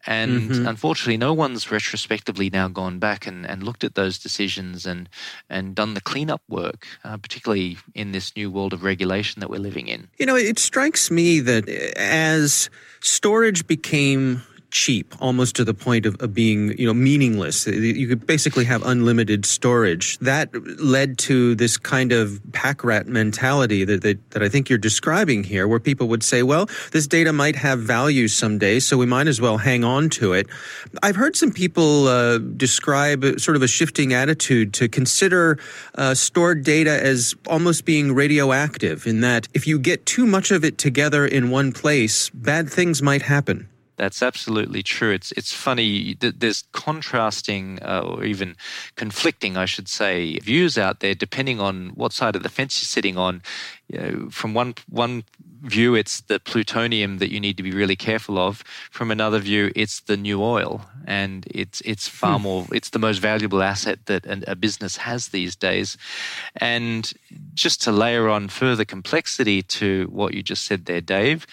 And 0.07 0.49
mm-hmm. 0.49 0.67
unfortunately, 0.67 1.17
no 1.17 1.33
one's 1.33 1.69
retrospectively 1.69 2.49
now 2.49 2.69
gone 2.69 2.99
back 2.99 3.27
and, 3.27 3.45
and 3.45 3.63
looked 3.63 3.83
at 3.83 3.95
those 3.95 4.17
decisions 4.17 4.85
and, 4.85 5.09
and 5.49 5.75
done 5.75 5.93
the 5.93 6.01
cleanup 6.01 6.41
work, 6.47 6.87
uh, 7.03 7.17
particularly 7.17 7.77
in 7.93 8.13
this 8.13 8.35
new 8.35 8.49
world 8.49 8.71
of 8.71 8.83
regulation 8.83 9.41
that 9.41 9.49
we're 9.49 9.59
living 9.59 9.87
in. 9.87 10.07
You 10.17 10.25
know, 10.25 10.37
it 10.37 10.57
strikes 10.57 11.11
me 11.11 11.41
that 11.41 11.67
as 11.67 12.69
storage 13.01 13.67
became 13.67 14.41
cheap, 14.71 15.15
almost 15.19 15.55
to 15.55 15.63
the 15.63 15.73
point 15.73 16.05
of, 16.05 16.19
of, 16.21 16.33
being, 16.33 16.77
you 16.77 16.85
know, 16.85 16.93
meaningless. 16.93 17.65
You 17.67 18.07
could 18.07 18.25
basically 18.25 18.65
have 18.65 18.83
unlimited 18.85 19.45
storage. 19.45 20.17
That 20.19 20.49
led 20.79 21.17
to 21.19 21.55
this 21.55 21.77
kind 21.77 22.11
of 22.11 22.39
pack 22.51 22.83
rat 22.83 23.07
mentality 23.07 23.83
that, 23.85 24.01
that, 24.01 24.31
that 24.31 24.43
I 24.43 24.49
think 24.49 24.69
you're 24.69 24.77
describing 24.77 25.43
here, 25.43 25.67
where 25.67 25.79
people 25.79 26.07
would 26.09 26.23
say, 26.23 26.43
well, 26.43 26.69
this 26.91 27.07
data 27.07 27.33
might 27.33 27.55
have 27.55 27.79
value 27.79 28.27
someday, 28.27 28.79
so 28.79 28.97
we 28.97 29.05
might 29.05 29.27
as 29.27 29.39
well 29.39 29.57
hang 29.57 29.83
on 29.83 30.09
to 30.11 30.33
it. 30.33 30.47
I've 31.01 31.15
heard 31.15 31.35
some 31.35 31.51
people 31.51 32.07
uh, 32.07 32.37
describe 32.37 33.39
sort 33.39 33.55
of 33.55 33.63
a 33.63 33.67
shifting 33.67 34.13
attitude 34.13 34.73
to 34.75 34.89
consider 34.89 35.57
uh, 35.95 36.13
stored 36.13 36.63
data 36.63 37.01
as 37.01 37.33
almost 37.47 37.85
being 37.85 38.13
radioactive, 38.13 39.07
in 39.07 39.21
that 39.21 39.47
if 39.53 39.67
you 39.67 39.79
get 39.79 40.05
too 40.05 40.25
much 40.25 40.51
of 40.51 40.63
it 40.63 40.77
together 40.77 41.25
in 41.25 41.49
one 41.49 41.71
place, 41.71 42.29
bad 42.31 42.69
things 42.69 43.01
might 43.01 43.21
happen. 43.21 43.68
That's 43.99 44.23
absolutely 44.23 44.81
true. 44.81 45.11
It's 45.11 45.33
it's 45.33 45.53
funny. 45.53 46.15
There's 46.21 46.63
contrasting 46.71 47.79
uh, 47.81 47.99
or 48.05 48.23
even 48.23 48.55
conflicting, 48.95 49.57
I 49.57 49.65
should 49.65 49.89
say, 49.89 50.39
views 50.39 50.77
out 50.77 51.01
there 51.01 51.13
depending 51.13 51.59
on 51.59 51.89
what 51.95 52.13
side 52.13 52.37
of 52.37 52.43
the 52.43 52.47
fence 52.47 52.81
you're 52.81 52.87
sitting 52.87 53.17
on. 53.17 53.41
You 53.89 53.99
know, 53.99 54.29
from 54.29 54.53
one 54.53 54.75
one 54.87 55.23
view, 55.61 55.95
it's 55.95 56.21
the 56.21 56.39
plutonium 56.39 57.17
that 57.17 57.31
you 57.31 57.39
need 57.39 57.57
to 57.57 57.63
be 57.63 57.71
really 57.71 57.95
careful 57.95 58.37
of. 58.37 58.63
From 58.91 59.11
another 59.11 59.39
view, 59.39 59.71
it's 59.75 60.01
the 60.01 60.15
new 60.15 60.41
oil, 60.41 60.85
and 61.05 61.45
it's 61.49 61.81
it's 61.81 62.07
far 62.07 62.37
hmm. 62.37 62.43
more. 62.43 62.67
It's 62.71 62.91
the 62.91 62.99
most 62.99 63.17
valuable 63.17 63.63
asset 63.63 64.05
that 64.05 64.25
a 64.47 64.55
business 64.55 64.97
has 64.97 65.29
these 65.29 65.55
days. 65.55 65.97
And 66.57 67.11
just 67.53 67.81
to 67.83 67.91
layer 67.91 68.29
on 68.29 68.47
further 68.47 68.85
complexity 68.85 69.63
to 69.63 70.07
what 70.11 70.33
you 70.33 70.43
just 70.43 70.65
said 70.65 70.85
there, 70.85 71.01
Dave, 71.01 71.47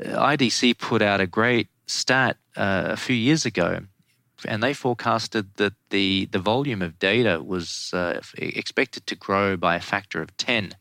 IDC 0.00 0.78
put 0.78 1.02
out 1.02 1.20
a 1.20 1.26
great 1.26 1.68
stat 1.86 2.36
uh, 2.56 2.84
a 2.86 2.96
few 2.96 3.16
years 3.16 3.44
ago, 3.44 3.80
and 4.46 4.62
they 4.62 4.74
forecasted 4.74 5.54
that 5.56 5.74
the, 5.90 6.26
the 6.26 6.38
volume 6.38 6.82
of 6.82 6.98
data 6.98 7.42
was 7.42 7.90
uh, 7.92 8.20
expected 8.36 9.06
to 9.06 9.16
grow 9.16 9.56
by 9.56 9.76
a 9.76 9.80
factor 9.80 10.20
of 10.22 10.36
10. 10.36 10.74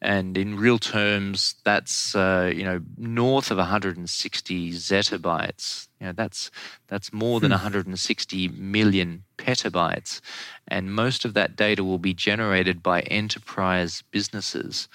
And 0.00 0.36
in 0.36 0.56
real 0.56 0.78
terms, 0.78 1.54
that's 1.64 2.14
uh, 2.14 2.52
you 2.52 2.64
know 2.64 2.80
north 2.96 3.50
of 3.50 3.58
160 3.58 4.72
zettabytes. 4.72 5.88
You 6.00 6.06
know, 6.06 6.12
that's 6.12 6.50
that's 6.88 7.12
more 7.12 7.38
than 7.38 7.50
hmm. 7.50 7.56
160 7.56 8.48
million 8.48 9.22
petabytes, 9.38 10.20
and 10.66 10.92
most 10.92 11.24
of 11.24 11.34
that 11.34 11.54
data 11.54 11.84
will 11.84 11.98
be 11.98 12.14
generated 12.14 12.82
by 12.82 13.02
enterprise 13.02 14.02
businesses. 14.10 14.88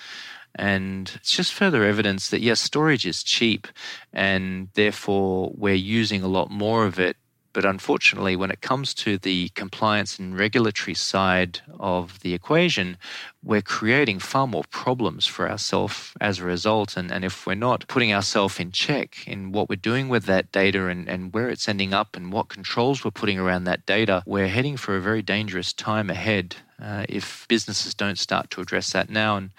And 0.57 1.11
it's 1.15 1.31
just 1.31 1.53
further 1.53 1.83
evidence 1.83 2.29
that, 2.29 2.41
yes, 2.41 2.59
storage 2.59 3.05
is 3.05 3.23
cheap 3.23 3.67
and 4.11 4.69
therefore 4.73 5.51
we're 5.55 5.75
using 5.75 6.23
a 6.23 6.27
lot 6.27 6.49
more 6.49 6.85
of 6.85 6.99
it. 6.99 7.15
But 7.57 7.65
unfortunately, 7.65 8.35
when 8.35 8.51
it 8.51 8.61
comes 8.61 8.93
to 8.93 9.17
the 9.17 9.49
compliance 9.55 10.19
and 10.19 10.37
regulatory 10.37 10.93
side 10.93 11.61
of 11.79 12.19
the 12.19 12.35
equation, 12.35 12.97
we're 13.43 13.63
creating 13.63 14.19
far 14.19 14.45
more 14.45 14.65
problems 14.69 15.25
for 15.25 15.49
ourselves 15.49 16.13
as 16.21 16.37
a 16.37 16.43
result. 16.43 16.95
And, 16.95 17.11
and 17.11 17.25
if 17.25 17.47
we're 17.47 17.55
not 17.55 17.87
putting 17.87 18.13
ourselves 18.13 18.59
in 18.59 18.71
check 18.71 19.27
in 19.27 19.53
what 19.53 19.69
we're 19.69 19.75
doing 19.75 20.07
with 20.07 20.25
that 20.25 20.51
data 20.51 20.85
and, 20.85 21.09
and 21.09 21.33
where 21.33 21.49
it's 21.49 21.67
ending 21.67 21.95
up 21.95 22.15
and 22.15 22.31
what 22.31 22.49
controls 22.49 23.03
we're 23.03 23.09
putting 23.09 23.39
around 23.39 23.63
that 23.63 23.87
data, 23.87 24.21
we're 24.27 24.49
heading 24.49 24.77
for 24.77 24.95
a 24.95 25.01
very 25.01 25.23
dangerous 25.23 25.73
time 25.73 26.11
ahead 26.11 26.57
uh, 26.79 27.05
if 27.09 27.47
businesses 27.47 27.95
don't 27.95 28.19
start 28.19 28.51
to 28.51 28.61
address 28.61 28.91
that 28.91 29.09
now. 29.09 29.35
And 29.35 29.49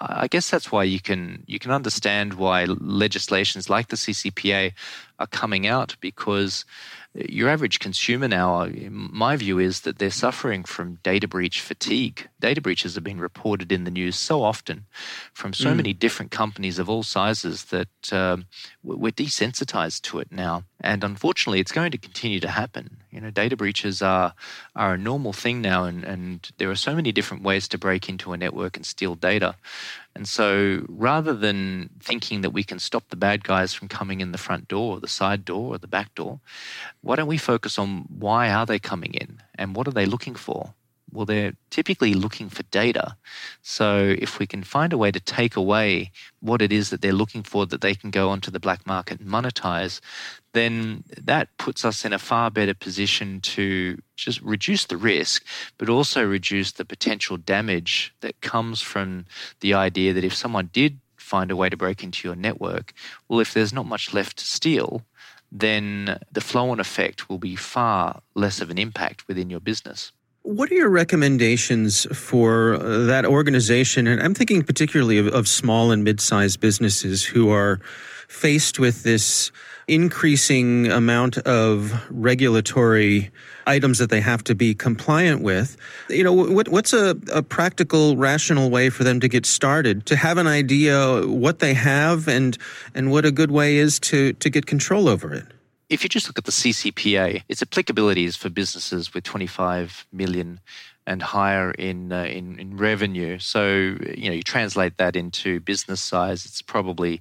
I 0.00 0.26
guess 0.26 0.48
that's 0.48 0.72
why 0.72 0.84
you 0.84 1.00
can 1.00 1.44
you 1.46 1.58
can 1.58 1.70
understand 1.70 2.34
why 2.34 2.64
legislations 2.64 3.68
like 3.68 3.88
the 3.88 3.96
CCPA 3.96 4.72
are 5.18 5.26
coming 5.26 5.66
out 5.66 5.96
because 6.00 6.64
your 7.14 7.50
average 7.50 7.78
consumer 7.78 8.26
now, 8.26 8.66
my 8.88 9.36
view 9.36 9.58
is 9.58 9.82
that 9.82 9.98
they're 9.98 10.10
suffering 10.10 10.64
from 10.64 10.98
data 11.02 11.28
breach 11.28 11.60
fatigue. 11.60 12.28
Data 12.40 12.60
breaches 12.60 12.94
have 12.94 13.04
been 13.04 13.20
reported 13.20 13.70
in 13.70 13.84
the 13.84 13.90
news 13.90 14.16
so 14.16 14.42
often 14.42 14.86
from 15.34 15.52
so 15.52 15.72
mm. 15.72 15.76
many 15.76 15.92
different 15.92 16.30
companies 16.30 16.78
of 16.78 16.88
all 16.88 17.02
sizes 17.02 17.66
that 17.66 18.12
um, 18.12 18.46
we're 18.82 19.12
desensitized 19.12 20.02
to 20.02 20.20
it 20.20 20.32
now. 20.32 20.64
And 20.82 21.04
unfortunately, 21.04 21.60
it's 21.60 21.72
going 21.72 21.92
to 21.92 21.98
continue 21.98 22.40
to 22.40 22.48
happen. 22.48 22.98
You 23.10 23.20
know, 23.20 23.30
data 23.30 23.56
breaches 23.56 24.02
are 24.02 24.34
are 24.74 24.94
a 24.94 24.98
normal 24.98 25.32
thing 25.32 25.60
now, 25.60 25.84
and, 25.84 26.04
and 26.04 26.50
there 26.58 26.70
are 26.70 26.76
so 26.76 26.94
many 26.94 27.12
different 27.12 27.44
ways 27.44 27.68
to 27.68 27.78
break 27.78 28.08
into 28.08 28.32
a 28.32 28.36
network 28.36 28.76
and 28.76 28.84
steal 28.84 29.14
data. 29.14 29.54
And 30.14 30.28
so, 30.28 30.84
rather 30.88 31.32
than 31.32 31.90
thinking 32.00 32.42
that 32.42 32.50
we 32.50 32.64
can 32.64 32.78
stop 32.78 33.08
the 33.08 33.16
bad 33.16 33.44
guys 33.44 33.72
from 33.72 33.88
coming 33.88 34.20
in 34.20 34.32
the 34.32 34.38
front 34.38 34.68
door, 34.68 34.96
or 34.96 35.00
the 35.00 35.08
side 35.08 35.44
door, 35.44 35.74
or 35.74 35.78
the 35.78 35.86
back 35.86 36.14
door, 36.14 36.40
why 37.00 37.16
don't 37.16 37.28
we 37.28 37.38
focus 37.38 37.78
on 37.78 38.06
why 38.08 38.50
are 38.50 38.66
they 38.66 38.78
coming 38.78 39.14
in 39.14 39.40
and 39.54 39.76
what 39.76 39.86
are 39.86 39.92
they 39.92 40.06
looking 40.06 40.34
for? 40.34 40.74
Well, 41.12 41.26
they're 41.26 41.52
typically 41.68 42.14
looking 42.14 42.48
for 42.48 42.62
data. 42.64 43.16
So 43.60 44.16
if 44.18 44.38
we 44.38 44.46
can 44.46 44.62
find 44.62 44.94
a 44.94 44.98
way 44.98 45.10
to 45.12 45.20
take 45.20 45.56
away 45.56 46.10
what 46.40 46.62
it 46.62 46.72
is 46.72 46.88
that 46.88 47.02
they're 47.02 47.12
looking 47.12 47.42
for 47.42 47.66
that 47.66 47.82
they 47.82 47.94
can 47.94 48.10
go 48.10 48.30
onto 48.30 48.50
the 48.50 48.60
black 48.60 48.86
market 48.86 49.20
and 49.20 49.28
monetize, 49.28 50.00
then 50.52 51.04
that 51.20 51.48
puts 51.58 51.84
us 51.84 52.04
in 52.04 52.12
a 52.12 52.18
far 52.18 52.50
better 52.50 52.74
position 52.74 53.40
to 53.40 54.00
just 54.16 54.40
reduce 54.42 54.86
the 54.86 54.96
risk, 54.96 55.44
but 55.78 55.88
also 55.88 56.24
reduce 56.24 56.72
the 56.72 56.84
potential 56.84 57.36
damage 57.36 58.14
that 58.20 58.40
comes 58.40 58.82
from 58.82 59.24
the 59.60 59.74
idea 59.74 60.12
that 60.12 60.24
if 60.24 60.34
someone 60.34 60.70
did 60.72 60.98
find 61.16 61.50
a 61.50 61.56
way 61.56 61.68
to 61.68 61.76
break 61.76 62.02
into 62.02 62.28
your 62.28 62.36
network, 62.36 62.92
well, 63.28 63.40
if 63.40 63.54
there's 63.54 63.72
not 63.72 63.86
much 63.86 64.12
left 64.12 64.38
to 64.38 64.44
steal, 64.44 65.02
then 65.50 66.18
the 66.30 66.40
flow 66.40 66.70
on 66.70 66.80
effect 66.80 67.28
will 67.28 67.38
be 67.38 67.56
far 67.56 68.20
less 68.34 68.60
of 68.60 68.70
an 68.70 68.78
impact 68.78 69.28
within 69.28 69.50
your 69.50 69.60
business. 69.60 70.12
What 70.44 70.72
are 70.72 70.74
your 70.74 70.88
recommendations 70.88 72.04
for 72.16 72.74
uh, 72.74 73.04
that 73.04 73.24
organization? 73.24 74.08
And 74.08 74.20
I'm 74.20 74.34
thinking 74.34 74.62
particularly 74.62 75.18
of, 75.18 75.28
of 75.28 75.46
small 75.46 75.92
and 75.92 76.02
mid 76.02 76.20
sized 76.20 76.58
businesses 76.58 77.24
who 77.24 77.50
are 77.50 77.80
faced 78.32 78.78
with 78.78 79.02
this 79.02 79.52
increasing 79.88 80.90
amount 80.90 81.38
of 81.38 81.92
regulatory 82.10 83.30
items 83.66 83.98
that 83.98 84.10
they 84.10 84.20
have 84.20 84.42
to 84.44 84.54
be 84.54 84.74
compliant 84.74 85.42
with. 85.42 85.76
You 86.08 86.24
know, 86.24 86.32
what, 86.32 86.68
what's 86.68 86.92
a, 86.92 87.16
a 87.32 87.42
practical, 87.42 88.16
rational 88.16 88.70
way 88.70 88.90
for 88.90 89.04
them 89.04 89.20
to 89.20 89.28
get 89.28 89.46
started, 89.46 90.06
to 90.06 90.16
have 90.16 90.38
an 90.38 90.46
idea 90.46 91.26
what 91.26 91.58
they 91.58 91.74
have 91.74 92.28
and, 92.28 92.56
and 92.94 93.10
what 93.10 93.24
a 93.24 93.30
good 93.30 93.50
way 93.50 93.76
is 93.76 94.00
to, 94.00 94.32
to 94.34 94.50
get 94.50 94.66
control 94.66 95.08
over 95.08 95.32
it? 95.32 95.46
if 95.88 96.02
you 96.02 96.08
just 96.08 96.26
look 96.26 96.38
at 96.38 96.44
the 96.44 96.52
CCPA, 96.52 97.42
its 97.50 97.60
applicability 97.60 98.24
is 98.24 98.34
for 98.34 98.48
businesses 98.48 99.12
with 99.12 99.24
25 99.24 100.06
million 100.10 100.58
and 101.06 101.20
higher 101.20 101.72
in, 101.72 102.12
uh, 102.12 102.24
in 102.24 102.58
in 102.58 102.76
revenue. 102.76 103.38
So 103.38 103.96
you 104.16 104.30
know 104.30 104.32
you 104.32 104.42
translate 104.42 104.96
that 104.96 105.16
into 105.16 105.60
business 105.60 106.00
size, 106.00 106.46
it's 106.46 106.62
probably 106.62 107.20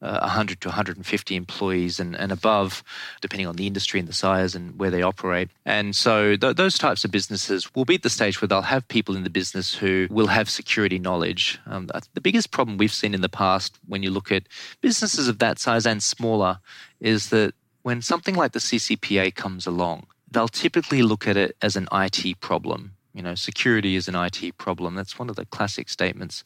uh, 0.00 0.20
100 0.20 0.60
to 0.60 0.68
150 0.68 1.36
employees 1.36 1.98
and, 1.98 2.14
and 2.16 2.30
above, 2.30 2.82
depending 3.20 3.46
on 3.46 3.56
the 3.56 3.66
industry 3.66 3.98
and 3.98 4.08
the 4.08 4.12
size 4.12 4.54
and 4.54 4.78
where 4.78 4.90
they 4.90 5.02
operate. 5.02 5.50
And 5.64 5.94
so 5.94 6.36
th- 6.36 6.56
those 6.56 6.78
types 6.78 7.04
of 7.04 7.10
businesses 7.10 7.74
will 7.74 7.84
be 7.84 7.96
at 7.96 8.02
the 8.02 8.10
stage 8.10 8.40
where 8.40 8.48
they'll 8.48 8.62
have 8.62 8.86
people 8.88 9.16
in 9.16 9.24
the 9.24 9.30
business 9.30 9.74
who 9.74 10.06
will 10.10 10.28
have 10.28 10.48
security 10.48 10.98
knowledge. 10.98 11.58
Um, 11.66 11.88
the 12.14 12.20
biggest 12.20 12.50
problem 12.50 12.78
we've 12.78 12.92
seen 12.92 13.14
in 13.14 13.20
the 13.20 13.28
past 13.28 13.78
when 13.86 14.02
you 14.02 14.10
look 14.10 14.30
at 14.30 14.44
businesses 14.80 15.28
of 15.28 15.38
that 15.38 15.58
size 15.58 15.86
and 15.86 16.02
smaller 16.02 16.60
is 17.00 17.30
that 17.30 17.54
when 17.82 18.02
something 18.02 18.34
like 18.34 18.52
the 18.52 18.58
CCPA 18.58 19.34
comes 19.34 19.66
along, 19.66 20.06
they'll 20.30 20.48
typically 20.48 21.02
look 21.02 21.26
at 21.26 21.36
it 21.36 21.56
as 21.62 21.76
an 21.76 21.88
IT 21.92 22.40
problem. 22.40 22.92
You 23.18 23.24
know, 23.24 23.34
security 23.34 23.96
is 23.96 24.06
an 24.06 24.14
IT 24.14 24.58
problem. 24.58 24.94
That's 24.94 25.18
one 25.18 25.28
of 25.28 25.34
the 25.34 25.44
classic 25.46 25.88
statements, 25.88 26.44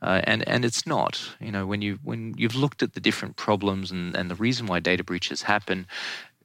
uh, 0.00 0.22
and 0.24 0.48
and 0.48 0.64
it's 0.64 0.86
not. 0.86 1.20
You 1.38 1.52
know, 1.52 1.66
when 1.66 1.82
you 1.82 1.98
when 2.02 2.32
you've 2.38 2.54
looked 2.56 2.82
at 2.82 2.94
the 2.94 3.00
different 3.00 3.36
problems 3.36 3.90
and, 3.90 4.16
and 4.16 4.30
the 4.30 4.34
reason 4.34 4.64
why 4.64 4.80
data 4.80 5.04
breaches 5.04 5.42
happen, 5.42 5.86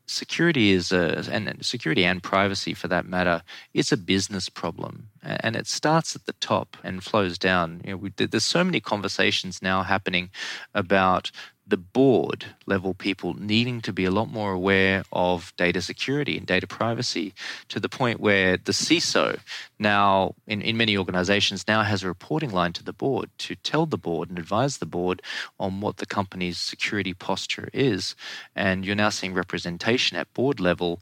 security 0.05 0.71
is 0.71 0.91
a 0.91 1.23
and 1.31 1.65
security 1.65 2.03
and 2.03 2.21
privacy 2.21 2.73
for 2.73 2.87
that 2.87 3.05
matter 3.05 3.43
it's 3.75 3.91
a 3.91 3.97
business 3.97 4.49
problem 4.49 5.07
and 5.21 5.55
it 5.55 5.67
starts 5.67 6.15
at 6.15 6.25
the 6.25 6.33
top 6.33 6.75
and 6.83 7.03
flows 7.03 7.37
down 7.37 7.79
you 7.85 7.91
know 7.91 7.97
we, 7.97 8.09
there's 8.17 8.43
so 8.43 8.63
many 8.63 8.79
conversations 8.79 9.61
now 9.61 9.83
happening 9.83 10.31
about 10.73 11.29
the 11.69 11.77
board 11.77 12.45
level 12.65 12.93
people 12.93 13.33
needing 13.35 13.81
to 13.81 13.93
be 13.93 14.05
a 14.05 14.11
lot 14.11 14.29
more 14.29 14.51
aware 14.53 15.03
of 15.13 15.53
data 15.55 15.81
security 15.81 16.37
and 16.37 16.45
data 16.45 16.67
privacy 16.67 17.33
to 17.67 17.79
the 17.79 17.89
point 17.89 18.19
where 18.19 18.57
the 18.57 18.71
CISO 18.71 19.39
now, 19.77 20.35
in, 20.47 20.61
in 20.61 20.75
many 20.77 20.97
organizations, 20.97 21.67
now 21.67 21.83
has 21.83 22.03
a 22.03 22.07
reporting 22.07 22.51
line 22.51 22.73
to 22.73 22.83
the 22.83 22.93
board 22.93 23.29
to 23.39 23.55
tell 23.55 23.85
the 23.85 23.97
board 23.97 24.29
and 24.29 24.37
advise 24.37 24.77
the 24.77 24.85
board 24.85 25.21
on 25.59 25.79
what 25.79 25.97
the 25.97 26.05
company's 26.05 26.57
security 26.57 27.13
posture 27.13 27.69
is. 27.73 28.15
And 28.55 28.85
you're 28.85 28.95
now 28.95 29.09
seeing 29.09 29.33
representation 29.33 30.17
at 30.17 30.33
board 30.33 30.59
level 30.59 31.01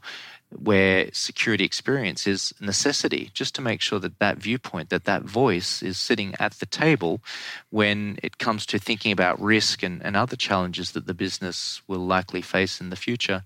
where 0.56 1.10
security 1.12 1.64
experience 1.64 2.26
is 2.26 2.54
a 2.60 2.64
necessity 2.64 3.30
just 3.34 3.54
to 3.54 3.60
make 3.60 3.80
sure 3.80 3.98
that 3.98 4.18
that 4.18 4.38
viewpoint 4.38 4.88
that 4.88 5.04
that 5.04 5.22
voice 5.22 5.82
is 5.82 5.98
sitting 5.98 6.34
at 6.40 6.52
the 6.54 6.66
table 6.66 7.20
when 7.70 8.18
it 8.22 8.38
comes 8.38 8.64
to 8.64 8.78
thinking 8.78 9.12
about 9.12 9.40
risk 9.40 9.82
and, 9.82 10.02
and 10.02 10.16
other 10.16 10.36
challenges 10.36 10.92
that 10.92 11.06
the 11.06 11.14
business 11.14 11.82
will 11.86 12.06
likely 12.06 12.40
face 12.40 12.80
in 12.80 12.88
the 12.90 12.96
future. 12.96 13.42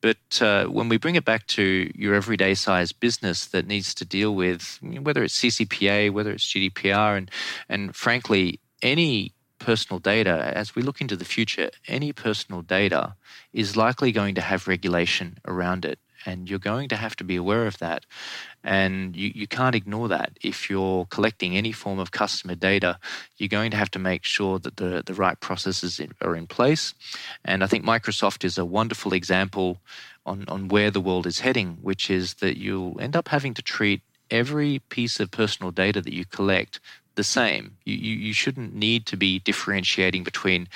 But 0.00 0.40
uh, 0.40 0.64
when 0.66 0.88
we 0.88 0.96
bring 0.96 1.16
it 1.16 1.24
back 1.24 1.46
to 1.48 1.90
your 1.94 2.14
everyday 2.14 2.54
size 2.54 2.92
business 2.92 3.46
that 3.46 3.66
needs 3.66 3.94
to 3.94 4.04
deal 4.04 4.34
with 4.34 4.78
whether 4.82 5.22
it's 5.22 5.38
ccpa 5.38 6.10
whether 6.10 6.32
it's 6.32 6.52
gdpr 6.52 7.16
and 7.18 7.30
and 7.68 7.94
frankly 7.94 8.60
any 8.82 9.32
personal 9.58 9.98
data, 9.98 10.52
as 10.54 10.74
we 10.74 10.82
look 10.82 11.00
into 11.00 11.16
the 11.16 11.24
future, 11.24 11.70
any 11.88 12.12
personal 12.12 12.62
data 12.62 13.14
is 13.52 13.76
likely 13.76 14.12
going 14.12 14.34
to 14.36 14.40
have 14.40 14.68
regulation 14.68 15.38
around 15.46 15.84
it 15.84 15.98
and 16.26 16.48
you're 16.48 16.58
going 16.58 16.88
to 16.88 16.96
have 16.96 17.16
to 17.16 17.24
be 17.24 17.36
aware 17.36 17.66
of 17.66 17.78
that. 17.78 18.04
And 18.64 19.14
you, 19.16 19.30
you 19.34 19.46
can't 19.46 19.74
ignore 19.74 20.08
that. 20.08 20.38
If 20.42 20.68
you're 20.68 21.06
collecting 21.06 21.56
any 21.56 21.72
form 21.72 21.98
of 21.98 22.10
customer 22.10 22.54
data, 22.54 22.98
you're 23.36 23.48
going 23.48 23.70
to 23.70 23.76
have 23.76 23.90
to 23.92 23.98
make 23.98 24.24
sure 24.24 24.58
that 24.58 24.76
the, 24.76 25.02
the 25.04 25.14
right 25.14 25.38
processes 25.40 26.00
are 26.20 26.36
in 26.36 26.46
place. 26.46 26.94
And 27.44 27.62
I 27.62 27.66
think 27.66 27.84
Microsoft 27.84 28.44
is 28.44 28.58
a 28.58 28.64
wonderful 28.64 29.12
example 29.12 29.78
on, 30.26 30.44
on 30.48 30.68
where 30.68 30.90
the 30.90 31.00
world 31.00 31.26
is 31.26 31.40
heading, 31.40 31.78
which 31.82 32.10
is 32.10 32.34
that 32.34 32.58
you'll 32.58 33.00
end 33.00 33.16
up 33.16 33.28
having 33.28 33.54
to 33.54 33.62
treat 33.62 34.02
every 34.30 34.80
piece 34.90 35.20
of 35.20 35.30
personal 35.30 35.70
data 35.70 36.00
that 36.02 36.12
you 36.12 36.24
collect 36.24 36.80
the 37.14 37.24
same. 37.24 37.76
You, 37.84 37.96
you, 37.96 38.16
you 38.16 38.32
shouldn't 38.32 38.74
need 38.74 39.06
to 39.06 39.16
be 39.16 39.40
differentiating 39.40 40.22
between 40.22 40.68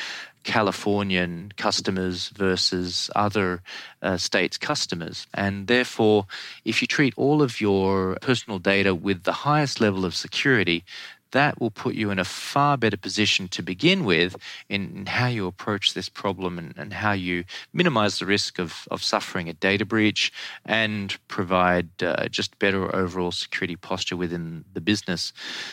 Californian 0.44 1.52
customers 1.56 2.28
versus 2.30 3.10
other 3.14 3.62
uh, 4.02 4.16
states' 4.16 4.58
customers. 4.58 5.26
And 5.34 5.66
therefore, 5.66 6.26
if 6.64 6.82
you 6.82 6.88
treat 6.88 7.14
all 7.16 7.42
of 7.42 7.60
your 7.60 8.18
personal 8.20 8.58
data 8.58 8.94
with 8.94 9.22
the 9.24 9.32
highest 9.32 9.80
level 9.80 10.04
of 10.04 10.14
security, 10.14 10.84
that 11.32 11.60
will 11.60 11.70
put 11.70 11.94
you 11.94 12.10
in 12.10 12.18
a 12.18 12.24
far 12.24 12.76
better 12.76 12.96
position 12.96 13.48
to 13.48 13.62
begin 13.62 14.04
with 14.04 14.36
in, 14.68 15.06
how 15.06 15.26
you 15.26 15.46
approach 15.46 15.94
this 15.94 16.08
problem 16.08 16.58
and, 16.58 16.74
and, 16.76 16.92
how 16.92 17.12
you 17.12 17.44
minimize 17.72 18.18
the 18.18 18.26
risk 18.26 18.58
of, 18.58 18.86
of 18.90 19.02
suffering 19.02 19.48
a 19.48 19.52
data 19.54 19.84
breach 19.84 20.32
and 20.64 21.16
provide 21.28 21.88
uh, 22.02 22.28
just 22.28 22.58
better 22.58 22.94
overall 22.94 23.32
security 23.32 23.76
posture 23.76 24.16
within 24.16 24.64
the 24.74 24.80
business. 24.80 25.32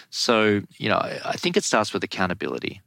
So, 0.09 0.61
you 0.77 0.89
know, 0.89 0.97
I, 0.97 1.19
I 1.25 1.33
think 1.33 1.57
it 1.57 1.63
starts 1.63 1.93
with 1.93 2.03
accountability. 2.03 2.81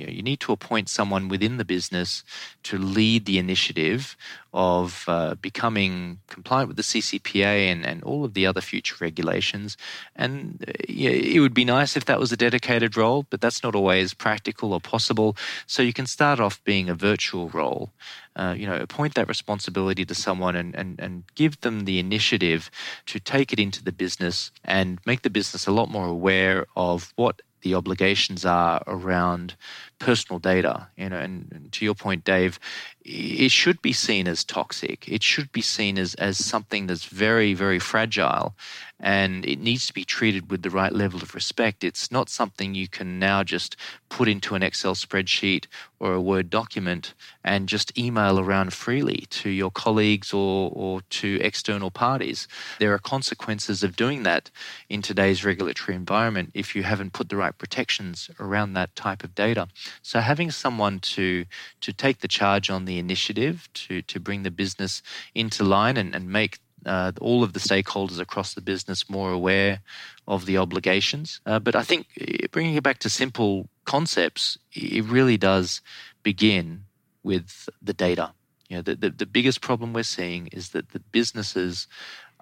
You, 0.00 0.06
know, 0.06 0.12
you 0.12 0.22
need 0.22 0.40
to 0.40 0.52
appoint 0.52 0.88
someone 0.88 1.28
within 1.28 1.58
the 1.58 1.64
business 1.64 2.24
to 2.64 2.78
lead 2.78 3.26
the 3.26 3.38
initiative 3.38 4.16
of 4.54 5.04
uh, 5.06 5.34
becoming 5.34 6.20
compliant 6.26 6.68
with 6.68 6.76
the 6.78 6.82
CCPA 6.82 7.70
and, 7.70 7.84
and 7.84 8.02
all 8.02 8.24
of 8.24 8.32
the 8.32 8.46
other 8.46 8.62
future 8.62 8.96
regulations. 8.98 9.76
And 10.16 10.64
uh, 10.66 10.72
it 10.88 11.40
would 11.40 11.52
be 11.52 11.66
nice 11.66 11.96
if 11.96 12.06
that 12.06 12.18
was 12.18 12.32
a 12.32 12.36
dedicated 12.36 12.96
role, 12.96 13.26
but 13.28 13.42
that's 13.42 13.62
not 13.62 13.74
always 13.74 14.14
practical 14.14 14.72
or 14.72 14.80
possible. 14.80 15.36
So 15.66 15.82
you 15.82 15.92
can 15.92 16.06
start 16.06 16.40
off 16.40 16.64
being 16.64 16.88
a 16.88 16.94
virtual 16.94 17.50
role. 17.50 17.90
Uh, 18.36 18.54
you 18.56 18.66
know, 18.66 18.76
appoint 18.76 19.14
that 19.16 19.28
responsibility 19.28 20.04
to 20.06 20.14
someone 20.14 20.56
and, 20.56 20.74
and, 20.74 20.98
and 20.98 21.24
give 21.34 21.60
them 21.60 21.84
the 21.84 21.98
initiative 21.98 22.70
to 23.04 23.20
take 23.20 23.52
it 23.52 23.58
into 23.58 23.84
the 23.84 23.92
business 23.92 24.50
and 24.64 24.98
make 25.04 25.22
the 25.22 25.30
business 25.30 25.66
a 25.66 25.72
lot 25.72 25.90
more 25.90 26.06
aware 26.06 26.64
of 26.74 27.12
what 27.16 27.42
the 27.62 27.74
obligations 27.74 28.44
are 28.44 28.82
around 28.86 29.54
personal 30.00 30.40
data. 30.40 30.88
You 30.96 31.08
know, 31.08 31.18
and, 31.18 31.46
and, 31.52 31.72
to 31.72 31.84
your 31.84 31.94
point, 31.94 32.24
Dave, 32.24 32.58
it 33.04 33.52
should 33.52 33.80
be 33.80 33.92
seen 33.92 34.26
as 34.26 34.42
toxic. 34.42 35.08
It 35.08 35.22
should 35.22 35.52
be 35.52 35.62
seen 35.62 35.96
as, 35.96 36.14
as 36.14 36.44
something 36.44 36.88
that's 36.88 37.04
very, 37.04 37.54
very 37.54 37.78
fragile 37.78 38.56
and 39.00 39.46
it 39.46 39.58
needs 39.58 39.86
to 39.86 39.94
be 39.94 40.04
treated 40.04 40.50
with 40.50 40.62
the 40.62 40.70
right 40.70 40.92
level 40.92 41.22
of 41.22 41.34
respect. 41.34 41.82
It's 41.82 42.12
not 42.12 42.28
something 42.28 42.74
you 42.74 42.86
can 42.86 43.18
now 43.18 43.42
just 43.42 43.76
put 44.10 44.28
into 44.28 44.54
an 44.54 44.62
Excel 44.62 44.94
spreadsheet 44.94 45.66
or 45.98 46.12
a 46.12 46.20
Word 46.20 46.50
document 46.50 47.14
and 47.42 47.68
just 47.68 47.96
email 47.98 48.38
around 48.38 48.72
freely 48.72 49.26
to 49.30 49.48
your 49.48 49.70
colleagues 49.70 50.32
or, 50.32 50.70
or 50.74 51.00
to 51.10 51.38
external 51.40 51.90
parties. 51.90 52.46
There 52.78 52.92
are 52.92 52.98
consequences 52.98 53.82
of 53.82 53.96
doing 53.96 54.22
that 54.24 54.50
in 54.88 55.00
today's 55.00 55.44
regulatory 55.44 55.96
environment 55.96 56.50
if 56.54 56.76
you 56.76 56.82
haven't 56.82 57.14
put 57.14 57.30
the 57.30 57.36
right 57.36 57.56
protections 57.56 58.30
around 58.38 58.74
that 58.74 58.94
type 58.94 59.24
of 59.24 59.34
data. 59.34 59.68
So 60.02 60.20
having 60.20 60.50
someone 60.50 61.00
to 61.00 61.44
to 61.80 61.92
take 61.92 62.20
the 62.20 62.28
charge 62.28 62.70
on 62.70 62.84
the 62.84 62.98
initiative 62.98 63.68
to 63.74 64.02
to 64.02 64.20
bring 64.20 64.42
the 64.42 64.50
business 64.50 65.02
into 65.34 65.64
line 65.64 65.96
and, 65.96 66.14
and 66.14 66.28
make 66.28 66.58
uh, 66.86 67.12
all 67.20 67.42
of 67.42 67.52
the 67.52 67.60
stakeholders 67.60 68.18
across 68.18 68.54
the 68.54 68.60
business 68.60 69.10
more 69.10 69.32
aware 69.32 69.80
of 70.26 70.46
the 70.46 70.56
obligations. 70.56 71.40
Uh, 71.46 71.58
but 71.58 71.76
I 71.76 71.82
think 71.82 72.06
eh, 72.20 72.46
bringing 72.50 72.74
it 72.74 72.82
back 72.82 72.98
to 73.00 73.10
simple 73.10 73.68
concepts, 73.84 74.58
it 74.72 75.04
really 75.04 75.36
does 75.36 75.80
begin 76.22 76.84
with 77.22 77.68
the 77.82 77.92
data. 77.92 78.32
You 78.68 78.76
know, 78.76 78.82
the, 78.82 78.94
the, 78.94 79.10
the 79.10 79.26
biggest 79.26 79.60
problem 79.60 79.92
we're 79.92 80.04
seeing 80.04 80.46
is 80.48 80.70
that 80.70 80.90
the 80.90 81.00
businesses 81.00 81.86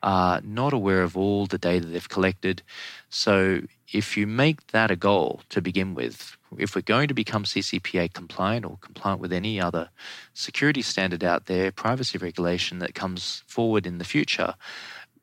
are 0.03 0.41
not 0.43 0.73
aware 0.73 1.03
of 1.03 1.17
all 1.17 1.47
the 1.47 1.59
data 1.59 1.87
they've 1.87 2.09
collected. 2.09 2.63
So 3.09 3.63
if 3.93 4.17
you 4.17 4.27
make 4.27 4.69
that 4.69 4.91
a 4.91 4.97
goal 4.97 5.41
to 5.51 5.61
begin 5.61 5.95
with, 5.95 6.37
if 6.57 6.75
we're 6.75 6.83
going 6.83 7.09
to 7.09 7.15
become 7.15 7.45
CCPA 7.45 8.13
compliant 8.13 8.65
or 8.65 8.79
compliant 8.81 9.21
with 9.21 9.33
any 9.33 9.61
other 9.61 9.91
security 10.35 10.83
standard 10.83 11.25
out 11.25 11.47
there, 11.47 11.73
privacy 11.73 12.19
regulation 12.19 12.79
that 12.79 12.95
comes 12.95 13.43
forward 13.47 13.87
in 13.87 13.99
the 13.99 14.05
future, 14.05 14.55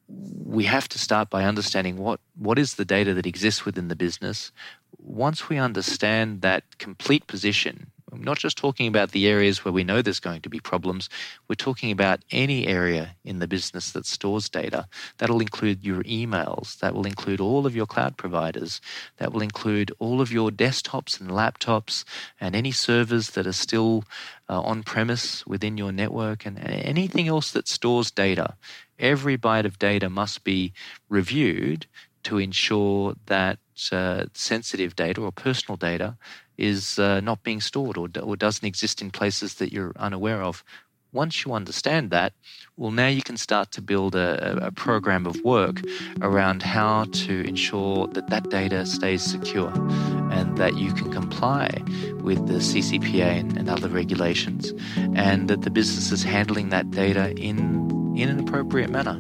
we 0.08 0.66
have 0.66 0.88
to 0.90 1.00
start 1.00 1.30
by 1.30 1.46
understanding 1.46 1.98
what, 1.98 2.20
what 2.38 2.60
is 2.60 2.76
the 2.76 2.86
data 2.86 3.14
that 3.14 3.26
exists 3.26 3.66
within 3.66 3.88
the 3.88 3.96
business. 3.96 4.52
Once 5.00 5.50
we 5.50 5.58
understand 5.58 6.42
that 6.42 6.78
complete 6.78 7.26
position, 7.28 7.92
I'm 8.12 8.24
not 8.24 8.38
just 8.38 8.58
talking 8.58 8.88
about 8.88 9.12
the 9.12 9.28
areas 9.28 9.66
where 9.66 9.72
we 9.72 9.84
know 9.84 10.02
there's 10.02 10.20
going 10.20 10.42
to 10.42 10.50
be 10.50 10.60
problems. 10.60 11.10
We're 11.48 11.56
talking 11.56 11.92
about 11.92 12.24
any 12.32 12.68
area 12.68 13.16
in 13.24 13.40
the 13.40 13.48
business 13.48 13.92
that 13.92 14.06
stores 14.06 14.48
data. 14.48 14.88
That'll 15.18 15.42
include 15.42 15.84
your 15.84 16.04
emails. 16.04 16.80
That 16.80 16.94
will 16.94 17.08
include 17.08 17.42
all 17.42 17.66
of 17.66 17.76
your 17.76 17.88
cloud 17.88 18.16
providers. 18.16 18.80
That 19.18 19.34
will 19.34 19.42
include 19.42 19.92
all 20.00 20.22
of 20.22 20.32
your 20.32 20.52
desktops 20.52 21.20
and 21.20 21.30
laptops 21.30 22.04
and 22.40 22.56
any 22.56 22.72
servers 22.72 23.32
that 23.32 23.48
are 23.48 23.54
still 23.54 24.04
uh, 24.50 24.62
on 24.62 24.84
premise 24.84 25.46
within 25.48 25.78
your 25.78 25.92
network 25.92 26.46
and 26.46 26.60
anything 26.60 27.28
else 27.28 27.52
that 27.52 27.68
stores 27.68 28.12
data. 28.12 28.56
Every 29.00 29.38
byte 29.38 29.66
of 29.66 29.80
data 29.80 30.10
must 30.10 30.44
be 30.44 30.74
reviewed 31.10 31.88
to 32.24 32.38
ensure 32.38 33.16
that 33.28 33.60
uh, 33.92 34.26
sensitive 34.34 34.96
data 34.96 35.22
or 35.22 35.32
personal 35.32 35.78
data 35.78 36.18
is 36.58 37.00
uh, 37.00 37.20
not 37.22 37.44
being 37.44 37.62
stored 37.62 37.98
or, 37.98 38.10
or 38.22 38.36
doesn't 38.36 38.66
exist 38.66 39.02
in 39.02 39.12
places 39.12 39.56
that 39.56 39.72
you're 39.72 39.94
unaware 39.98 40.42
of. 40.42 40.64
Once 41.12 41.46
you 41.46 41.54
understand 41.54 42.12
that, 42.12 42.34
well, 42.76 42.92
now 42.92 43.08
you 43.08 43.22
can 43.22 43.38
start 43.38 43.72
to 43.72 43.82
build 43.82 44.16
a, 44.16 44.66
a 44.66 44.72
program 44.72 45.26
of 45.26 45.42
work 45.46 45.80
around 46.22 46.62
how 46.62 47.06
to 47.06 47.42
ensure 47.48 48.08
that 48.08 48.30
that 48.30 48.50
data 48.50 48.86
stays 48.86 49.24
secure 49.24 49.72
and 50.30 50.58
that 50.58 50.76
you 50.76 50.92
can 50.92 51.10
comply 51.14 51.70
with 52.20 52.46
the 52.48 52.56
CCPA 52.56 53.40
and, 53.40 53.58
and 53.58 53.70
other 53.70 53.88
regulations, 53.88 54.74
and 55.16 55.48
that 55.48 55.62
the 55.62 55.70
business 55.70 56.12
is 56.12 56.24
handling 56.24 56.68
that 56.70 56.92
data 56.92 57.32
in 57.38 57.86
in 58.18 58.30
an 58.30 58.40
appropriate 58.40 58.90
manner. 58.90 59.18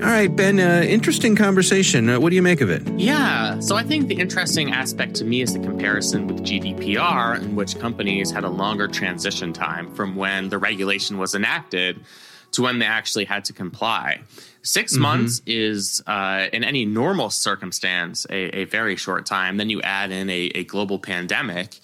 All 0.00 0.08
right, 0.08 0.34
Ben, 0.34 0.58
uh, 0.58 0.82
interesting 0.86 1.36
conversation. 1.36 2.08
Uh, 2.08 2.18
what 2.18 2.30
do 2.30 2.36
you 2.36 2.42
make 2.42 2.62
of 2.62 2.70
it? 2.70 2.82
Yeah, 2.98 3.60
so 3.60 3.76
I 3.76 3.82
think 3.82 4.08
the 4.08 4.18
interesting 4.18 4.72
aspect 4.72 5.14
to 5.16 5.24
me 5.24 5.42
is 5.42 5.52
the 5.52 5.58
comparison 5.58 6.26
with 6.26 6.42
GDPR, 6.42 7.40
in 7.40 7.54
which 7.54 7.78
companies 7.78 8.30
had 8.30 8.42
a 8.42 8.48
longer 8.48 8.88
transition 8.88 9.52
time 9.52 9.94
from 9.94 10.16
when 10.16 10.48
the 10.48 10.56
regulation 10.56 11.18
was 11.18 11.34
enacted 11.34 12.00
to 12.52 12.62
when 12.62 12.78
they 12.78 12.86
actually 12.86 13.26
had 13.26 13.44
to 13.44 13.52
comply. 13.52 14.22
6 14.62 14.92
mm-hmm. 14.92 15.02
months 15.02 15.42
is, 15.46 16.02
uh, 16.06 16.46
in 16.52 16.64
any 16.64 16.86
normal 16.86 17.28
circumstance, 17.28 18.26
a, 18.30 18.60
a, 18.60 18.64
very 18.64 18.96
short 18.96 19.26
time. 19.26 19.58
Then 19.58 19.68
you 19.68 19.82
add 19.82 20.10
in 20.10 20.30
a, 20.30 20.50
a 20.54 20.64
global 20.64 20.98
pandemic 20.98 21.78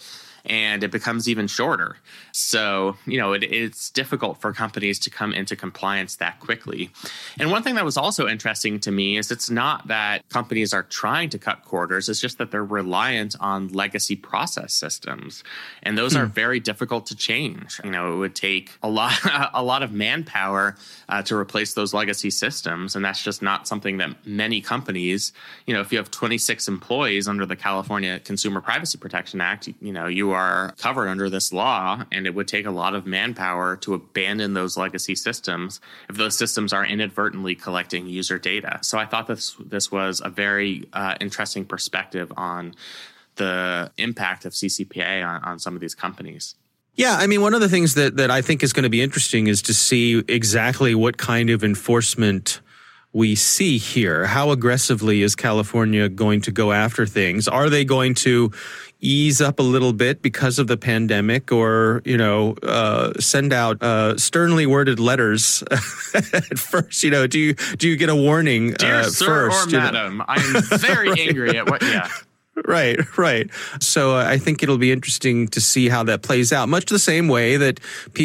and 0.49 0.83
it 0.83 0.91
becomes 0.91 1.29
even 1.29 1.47
shorter. 1.47 1.97
So, 2.33 2.97
you 3.07 3.19
know, 3.19 3.33
it, 3.33 3.43
it's 3.43 3.91
difficult 3.91 4.41
for 4.41 4.53
companies 4.53 4.99
to 5.01 5.11
come 5.11 5.33
into 5.33 5.57
compliance 5.57 6.17
that 6.17 6.41
quickly. 6.41 6.91
And 7.39 7.51
one 7.51 7.63
thing 7.63 7.75
that 7.75 7.85
was 7.85 7.97
also 7.97 8.27
interesting 8.27 8.81
to 8.81 8.91
me 8.91 9.19
is 9.19 9.31
it's 9.31 9.51
not 9.51 9.89
that 9.89 10.29
companies 10.29 10.73
are 10.73 10.85
trying 10.85 11.31
to 11.31 11.39
cut 11.39 11.65
quarters, 11.65 12.09
it's 12.09 12.21
just 12.21 12.39
that 12.39 12.51
they're 12.51 12.65
reliant 12.65 13.37
on 13.41 13.69
legacy 13.69 14.17
process 14.17 14.73
systems. 14.73 15.45
And 15.83 15.99
those 15.99 16.15
hmm. 16.15 16.21
are 16.21 16.27
very 16.27 16.61
difficult 16.61 17.07
to 17.07 17.17
change. 17.17 17.81
You 17.85 17.91
know, 17.91 18.15
it 18.15 18.17
would 18.17 18.35
take 18.35 18.71
a 18.83 18.89
lot 18.89 19.13
a 19.53 19.63
lot 19.63 19.83
of 19.83 19.93
manpower 19.93 20.77
uh, 21.09 21.23
to 21.23 21.37
replace 21.37 21.75
those 21.75 21.93
legacy 21.93 22.31
systems, 22.31 22.97
and 22.97 23.05
that's 23.05 23.23
just 23.23 23.43
not 23.43 23.67
something 23.69 23.99
that 23.99 24.27
many 24.27 24.61
companies, 24.61 25.33
you 25.67 25.75
know, 25.75 25.81
if 25.81 25.93
you 25.93 25.99
have 25.99 26.11
26 26.11 26.69
employees 26.69 27.29
under 27.29 27.45
the 27.47 27.57
California 27.57 28.21
Consumer 28.21 28.61
Privacy 28.61 28.99
Protection 28.99 29.41
Act, 29.41 29.69
you 29.81 29.93
know, 29.93 30.07
you 30.07 30.31
are 30.31 30.38
covered 30.79 31.09
under 31.09 31.29
this 31.31 31.53
law 31.53 32.05
and 32.13 32.27
it 32.27 32.35
would 32.35 32.49
take 32.49 32.67
a 32.67 32.71
lot 32.71 32.95
of 32.95 33.07
manpower 33.07 33.77
to 33.77 33.95
abandon 33.95 34.55
those 34.55 34.77
legacy 34.77 35.15
systems 35.15 35.81
if 36.09 36.17
those 36.17 36.37
systems 36.37 36.73
are 36.73 36.85
inadvertently 36.85 37.55
collecting 37.55 38.07
user 38.07 38.39
data. 38.39 38.79
So 38.83 38.99
I 38.99 39.07
thought 39.07 39.27
this 39.27 39.57
this 39.65 39.91
was 39.91 40.21
a 40.25 40.31
very 40.31 40.89
uh, 40.93 41.15
interesting 41.21 41.65
perspective 41.65 42.33
on 42.37 42.75
the 43.37 43.91
impact 43.97 44.45
of 44.45 44.53
CCPA 44.53 45.27
on, 45.27 45.43
on 45.45 45.59
some 45.59 45.75
of 45.75 45.81
these 45.81 45.95
companies. 45.95 46.55
Yeah, 46.95 47.15
I 47.17 47.29
mean, 47.29 47.41
one 47.43 47.55
of 47.55 47.61
the 47.61 47.69
things 47.69 47.95
that, 47.95 48.17
that 48.17 48.29
I 48.29 48.43
think 48.43 48.65
is 48.65 48.73
going 48.73 48.83
to 48.83 48.89
be 48.91 49.01
interesting 49.01 49.47
is 49.47 49.63
to 49.63 49.73
see 49.73 50.19
exactly 50.27 50.97
what 50.97 51.17
kind 51.17 51.49
of 51.49 51.63
enforcement 51.63 52.61
we 53.19 53.35
see 53.35 53.79
here. 53.79 54.27
How 54.27 54.53
aggressively 54.53 55.23
is 55.23 55.35
California 55.35 56.09
going 56.09 56.41
to 56.43 56.53
go 56.53 56.71
after 56.71 57.05
things? 57.05 57.49
Are 57.49 57.69
they 57.69 57.85
going 57.85 58.15
to 58.27 58.53
ease 59.01 59.41
up 59.41 59.59
a 59.59 59.63
little 59.63 59.93
bit 59.93 60.23
because 60.23 60.61
of 60.61 60.69
the 60.69 60.77
pandemic 60.77 61.51
or, 61.51 62.01
you 62.05 62.17
know, 62.17 62.53
uh, 62.63 63.13
send 63.19 63.53
out 63.53 63.83
uh, 63.83 64.17
sternly 64.17 64.67
worded 64.67 65.01
letters 65.01 65.65
at 66.15 66.59
first? 66.61 67.03
You 67.03 67.11
know, 67.11 67.27
do 67.27 67.41
you, 67.41 67.55
do 67.77 67.89
you 67.89 67.97
get 67.97 68.09
a 68.09 68.15
warning 68.15 68.75
Dear 68.75 69.01
uh, 69.01 69.03
sir 69.03 69.51
first? 69.51 69.67
or 69.67 69.77
madam, 69.77 70.23
I 70.29 70.37
am 70.37 70.79
very 70.79 71.21
angry 71.27 71.59
at 71.59 71.69
what, 71.69 71.83
yeah. 71.83 72.09
Right, 72.67 72.99
right. 73.19 73.51
So 73.81 74.17
uh, 74.17 74.25
I 74.25 74.39
think 74.39 74.63
it'll 74.63 74.79
be 74.79 74.93
interesting 74.93 75.49
to 75.49 75.61
see 75.61 75.89
how 75.89 76.05
that 76.05 76.23
plays 76.23 76.53
out. 76.53 76.69
Much 76.69 76.87
the 76.87 76.99
same 76.99 77.29
way 77.29 77.57
that 77.57 77.81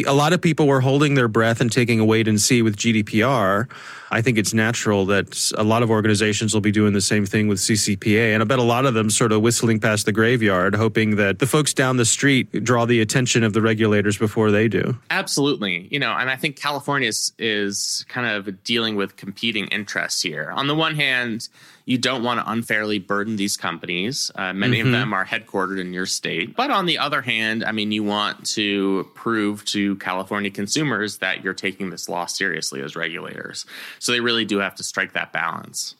a 0.05 0.13
lot 0.13 0.33
of 0.33 0.41
people 0.41 0.67
were 0.67 0.81
holding 0.81 1.15
their 1.15 1.27
breath 1.27 1.61
and 1.61 1.71
taking 1.71 1.99
a 1.99 2.05
wait 2.05 2.27
and 2.27 2.39
see 2.39 2.61
with 2.61 2.75
GDPR. 2.77 3.67
I 4.13 4.21
think 4.21 4.37
it's 4.37 4.53
natural 4.53 5.07
that 5.07 5.51
a 5.57 5.63
lot 5.63 5.81
of 5.81 5.89
organizations 5.89 6.53
will 6.53 6.61
be 6.61 6.71
doing 6.71 6.93
the 6.93 7.01
same 7.01 7.25
thing 7.25 7.47
with 7.47 7.57
CCPA. 7.57 8.33
And 8.35 8.43
I 8.43 8.45
bet 8.45 8.59
a 8.59 8.63
lot 8.63 8.85
of 8.85 8.93
them 8.93 9.09
sort 9.09 9.31
of 9.31 9.41
whistling 9.41 9.79
past 9.79 10.05
the 10.05 10.11
graveyard, 10.11 10.75
hoping 10.75 11.15
that 11.15 11.39
the 11.39 11.47
folks 11.47 11.73
down 11.73 11.97
the 11.97 12.05
street 12.05 12.63
draw 12.63 12.85
the 12.85 13.01
attention 13.01 13.43
of 13.43 13.53
the 13.53 13.61
regulators 13.61 14.15
before 14.15 14.51
they 14.51 14.67
do. 14.67 14.95
Absolutely. 15.09 15.87
You 15.89 15.97
know, 15.97 16.11
and 16.11 16.29
I 16.29 16.35
think 16.35 16.57
California 16.57 17.09
is, 17.09 17.33
is 17.39 18.05
kind 18.07 18.27
of 18.27 18.63
dealing 18.63 18.95
with 18.95 19.15
competing 19.15 19.65
interests 19.69 20.21
here. 20.21 20.51
On 20.51 20.67
the 20.67 20.75
one 20.75 20.93
hand, 20.93 21.49
you 21.85 21.97
don't 21.97 22.23
want 22.23 22.39
to 22.39 22.49
unfairly 22.49 22.99
burden 22.99 23.35
these 23.35 23.57
companies. 23.57 24.31
Uh, 24.35 24.53
many 24.53 24.77
mm-hmm. 24.77 24.87
of 24.87 24.93
them 24.93 25.13
are 25.13 25.25
headquartered 25.25 25.79
in 25.79 25.91
your 25.91 26.05
state. 26.05 26.55
But 26.55 26.71
on 26.71 26.85
the 26.85 26.97
other 26.97 27.21
hand, 27.21 27.63
I 27.63 27.71
mean, 27.71 27.91
you 27.91 28.03
want 28.03 28.45
to 28.51 29.09
prove 29.15 29.65
to 29.65 29.97
California 29.97 30.49
consumers 30.49 31.17
that 31.17 31.43
you're 31.43 31.53
taking 31.53 31.89
this 31.89 32.07
law 32.07 32.25
seriously 32.25 32.81
as 32.81 32.95
regulators. 32.95 33.65
So 34.03 34.11
they 34.11 34.19
really 34.19 34.43
do 34.43 34.59
have 34.59 34.75
to 34.75 34.83
strike 34.83 35.13
that 35.13 35.31
balance. 35.31 35.95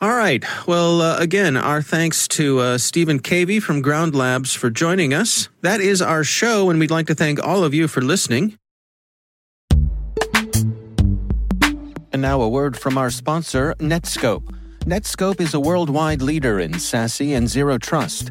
All 0.00 0.14
right. 0.14 0.42
Well, 0.66 1.02
uh, 1.02 1.18
again, 1.18 1.58
our 1.58 1.82
thanks 1.82 2.26
to 2.28 2.60
uh, 2.60 2.78
Stephen 2.78 3.20
Cavey 3.20 3.62
from 3.62 3.82
Ground 3.82 4.14
Labs 4.14 4.54
for 4.54 4.70
joining 4.70 5.12
us. 5.12 5.50
That 5.60 5.82
is 5.82 6.00
our 6.00 6.24
show, 6.24 6.70
and 6.70 6.80
we'd 6.80 6.90
like 6.90 7.06
to 7.08 7.14
thank 7.14 7.46
all 7.46 7.62
of 7.62 7.74
you 7.74 7.86
for 7.86 8.00
listening. 8.00 8.56
And 12.14 12.22
now 12.22 12.40
a 12.40 12.48
word 12.48 12.78
from 12.78 12.96
our 12.96 13.10
sponsor, 13.10 13.74
Netskope. 13.78 14.48
Netskope 14.86 15.42
is 15.42 15.52
a 15.52 15.60
worldwide 15.60 16.22
leader 16.22 16.58
in 16.58 16.72
SASE 16.72 17.36
and 17.36 17.46
zero 17.46 17.76
trust. 17.76 18.30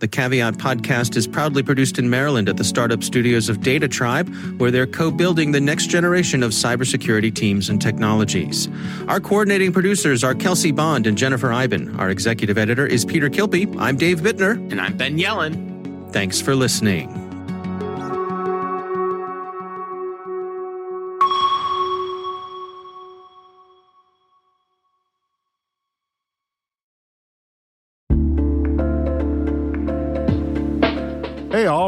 The 0.00 0.08
Caveat 0.08 0.54
podcast 0.54 1.14
is 1.14 1.26
proudly 1.26 1.62
produced 1.62 1.98
in 1.98 2.08
Maryland 2.08 2.48
at 2.48 2.56
the 2.56 2.64
startup 2.64 3.04
studios 3.04 3.50
of 3.50 3.60
Data 3.60 3.86
Tribe, 3.86 4.34
where 4.58 4.70
they're 4.70 4.86
co 4.86 5.10
building 5.10 5.52
the 5.52 5.60
next 5.60 5.88
generation 5.88 6.42
of 6.42 6.52
cybersecurity 6.52 7.34
teams 7.34 7.68
and 7.68 7.82
technologies. 7.82 8.66
Our 9.08 9.20
coordinating 9.20 9.74
producers 9.74 10.24
are 10.24 10.34
Kelsey 10.34 10.72
Bond 10.72 11.06
and 11.06 11.18
Jennifer 11.18 11.52
Eiben. 11.52 11.94
Our 12.00 12.08
executive 12.08 12.56
editor 12.56 12.86
is 12.86 13.04
Peter 13.04 13.28
Kilpe. 13.28 13.78
I'm 13.78 13.98
Dave 13.98 14.20
Bittner. 14.20 14.54
And 14.72 14.80
I'm 14.80 14.96
Ben 14.96 15.18
Yelin. 15.18 16.10
Thanks 16.14 16.40
for 16.40 16.54
listening. 16.54 17.19